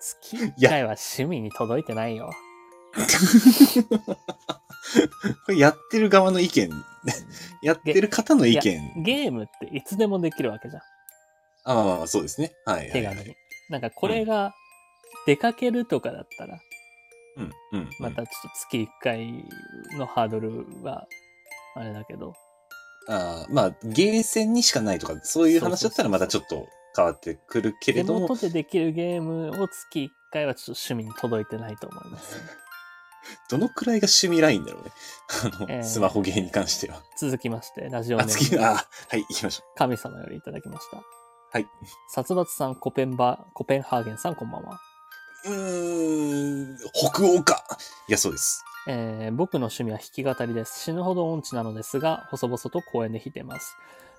[0.00, 2.30] 月1回は趣味に届いてないよ。
[5.46, 6.70] こ れやってる側の意見、
[7.62, 9.02] やってる方の意見。
[9.02, 10.82] ゲームっていつでもできるわけじゃん。
[11.64, 12.52] あ、まあそうですね。
[12.64, 12.92] はい、はい。
[12.92, 13.34] 手軽に。
[13.68, 14.54] なんかこれが
[15.26, 16.58] 出かけるとかだったら、
[17.36, 17.80] うん、うん。
[17.80, 19.44] うんまたちょっと月1回
[19.98, 21.06] のハードルは、
[21.74, 22.34] あれだけど、
[23.08, 26.68] あーまあ、ゲーセンにしかないとか、そういう話だったらまたちょっと
[26.98, 32.36] 変わってくるけれ手ども、元でできるゲームを月1回はちょっと趣味に届いてないと思います。
[33.50, 34.90] どのくらいが趣味ラインだろうね。
[35.44, 37.00] あの、えースマホゲーに関しては。
[37.20, 38.74] 続きまして、ラジオあ、ネ次、ーム、あ、
[39.08, 40.96] はい、行きましょ神様よりいただきました。
[40.96, 41.66] はい。
[42.12, 44.80] 殺伐さん、コペンバ、コペンハーゲンさん、こんばんは。
[45.44, 45.50] う。
[45.50, 47.64] ん、北欧か。
[48.08, 48.64] いや、そうです。
[48.86, 50.80] えー僕の趣味は弾き語りです。
[50.80, 53.76] 死ぬほど音痴なのですが、細々と公園で弾いています。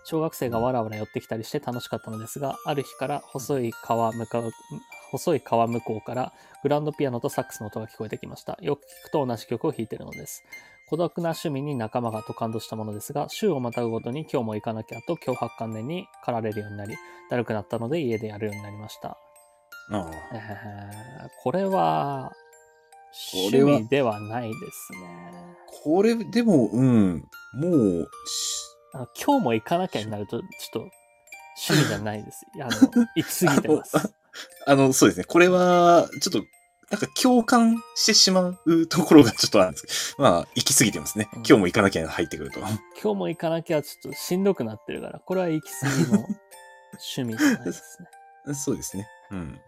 [0.10, 4.49] 小学生がわらわら寄ってきたりして楽しかったのですが、ある日から細い川向かう、
[5.12, 6.34] 細い川向こうから
[6.64, 8.57] グランドピアノとサックスの音が聞こえてきました。
[8.60, 10.43] よく聞くと同じ曲を弾いているのです。
[10.89, 16.95] 孤独な趣味に仲間がと感動したものですが、週をまたぐごとに今日も行かなきゃと脅迫観念に駆られるようになり、
[17.30, 19.16] だるくなったので家でやるようになりました。
[19.91, 22.32] あえーこれは、
[23.34, 25.55] 趣これは味ではないですね。
[25.84, 30.80] これ、でも、うん、もう、しあの今日も行かなきゃになると、ちょっと、
[31.68, 32.46] 趣味じゃないです。
[32.62, 33.98] あの、行き過ぎてます。
[34.66, 35.26] あの、そうですね。
[35.26, 36.46] これは、ちょっと、
[36.90, 41.30] なんか共感してしまうところがちょっとあるんですけど、 まあ、行き過ぎてますね。
[41.34, 42.60] うん今日も行かなきゃ入ってくると。
[42.60, 46.28] 今日も行かなきゃちょっとしんどくなってるから、これは行き過ぎの
[47.16, 47.98] 趣味じゃないです
[48.48, 48.54] ね。
[48.56, 49.08] そうですね。
[49.30, 49.62] うん。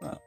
[0.00, 0.20] まあ、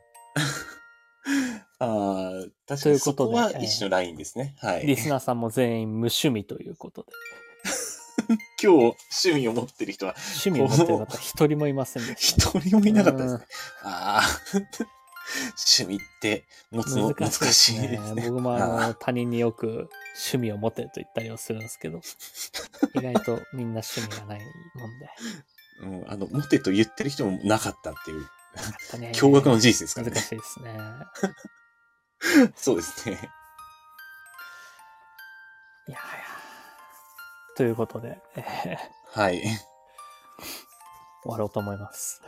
[1.79, 4.55] あー確かということでにそこは一種のラインですね。
[4.59, 4.85] はい。
[4.85, 7.11] リスナーさんも全員無趣味ということで。
[8.61, 8.97] 今日
[9.27, 12.49] 趣味を持ってる人は趣味を持ってる方一人もいませんでした。
[12.57, 13.45] 一人もいなかったですね。
[13.83, 14.21] ああ、
[15.77, 17.97] 趣味って持つの難難ししいいですね。
[17.97, 18.29] ですね。
[18.29, 22.01] 僕もああの他人によく趣味を持てと言ったりはするんですけど、
[22.95, 24.39] 意外とみんな趣味がない
[24.75, 25.09] もんで。
[25.81, 28.21] うん、あの、持てと言ってる人もなかったっていう、
[28.99, 30.13] ね 驚愕の事実ですからね。
[30.13, 30.77] 難しいですね。
[32.55, 33.15] そうですね。
[35.87, 36.01] いやいや。
[37.55, 39.41] ということで、えーはい。
[41.23, 42.21] 終わろうと思います。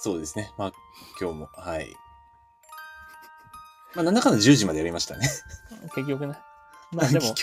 [0.00, 0.52] そうですね。
[0.58, 0.72] まあ、
[1.20, 1.94] 今日も、はい。
[3.94, 5.28] まあ、なんだかんだ10時までやりましたね。
[5.94, 6.38] 結局ね。
[6.92, 7.34] まあ でも。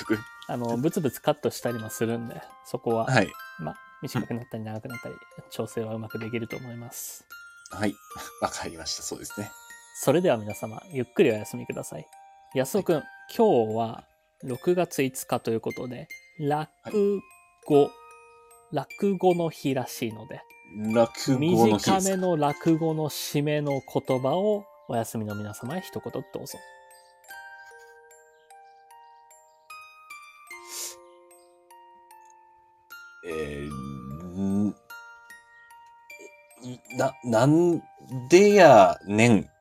[0.48, 3.32] あの、ブツブツカットしたりもするんで、そこは、はい。
[3.60, 5.16] まあ、短くなったり長くなったり、
[5.50, 7.26] 調整はうまくできると思います。
[7.72, 7.96] はい。
[8.42, 9.04] わかりました。
[9.04, 9.50] そうですね。
[9.96, 12.08] それでは皆様、ゆっくりお休みください。
[12.56, 13.04] 安尾くん、
[13.36, 14.04] 今日は
[14.44, 16.08] 6月5日ということで、
[16.40, 17.22] 落
[17.68, 17.92] 語、
[18.72, 20.42] 落語の日らしいので、
[20.96, 21.92] 落語の日。
[21.92, 26.58] 短めの落語の締めの言葉をお休みの皆様へ一言どうぞ。
[33.28, 33.74] えー、
[34.40, 34.76] ん
[36.98, 37.80] な、なん
[38.28, 39.53] でやねん。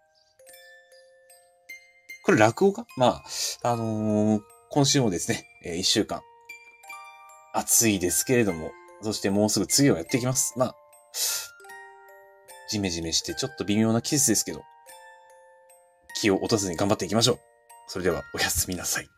[2.23, 2.87] これ落語か？
[2.97, 6.23] まあ、あのー今週もですね、えー一週間、
[7.53, 8.71] 暑いですけれども、
[9.03, 10.55] そしてもうすぐ次をやっていきます。
[10.57, 10.77] まあ、
[12.71, 14.63] じめじめしてちょっと微妙な季節ですけど、
[16.15, 17.39] 気を落とさずに頑張っていきましょう。
[17.89, 19.09] それではおやすみなさい。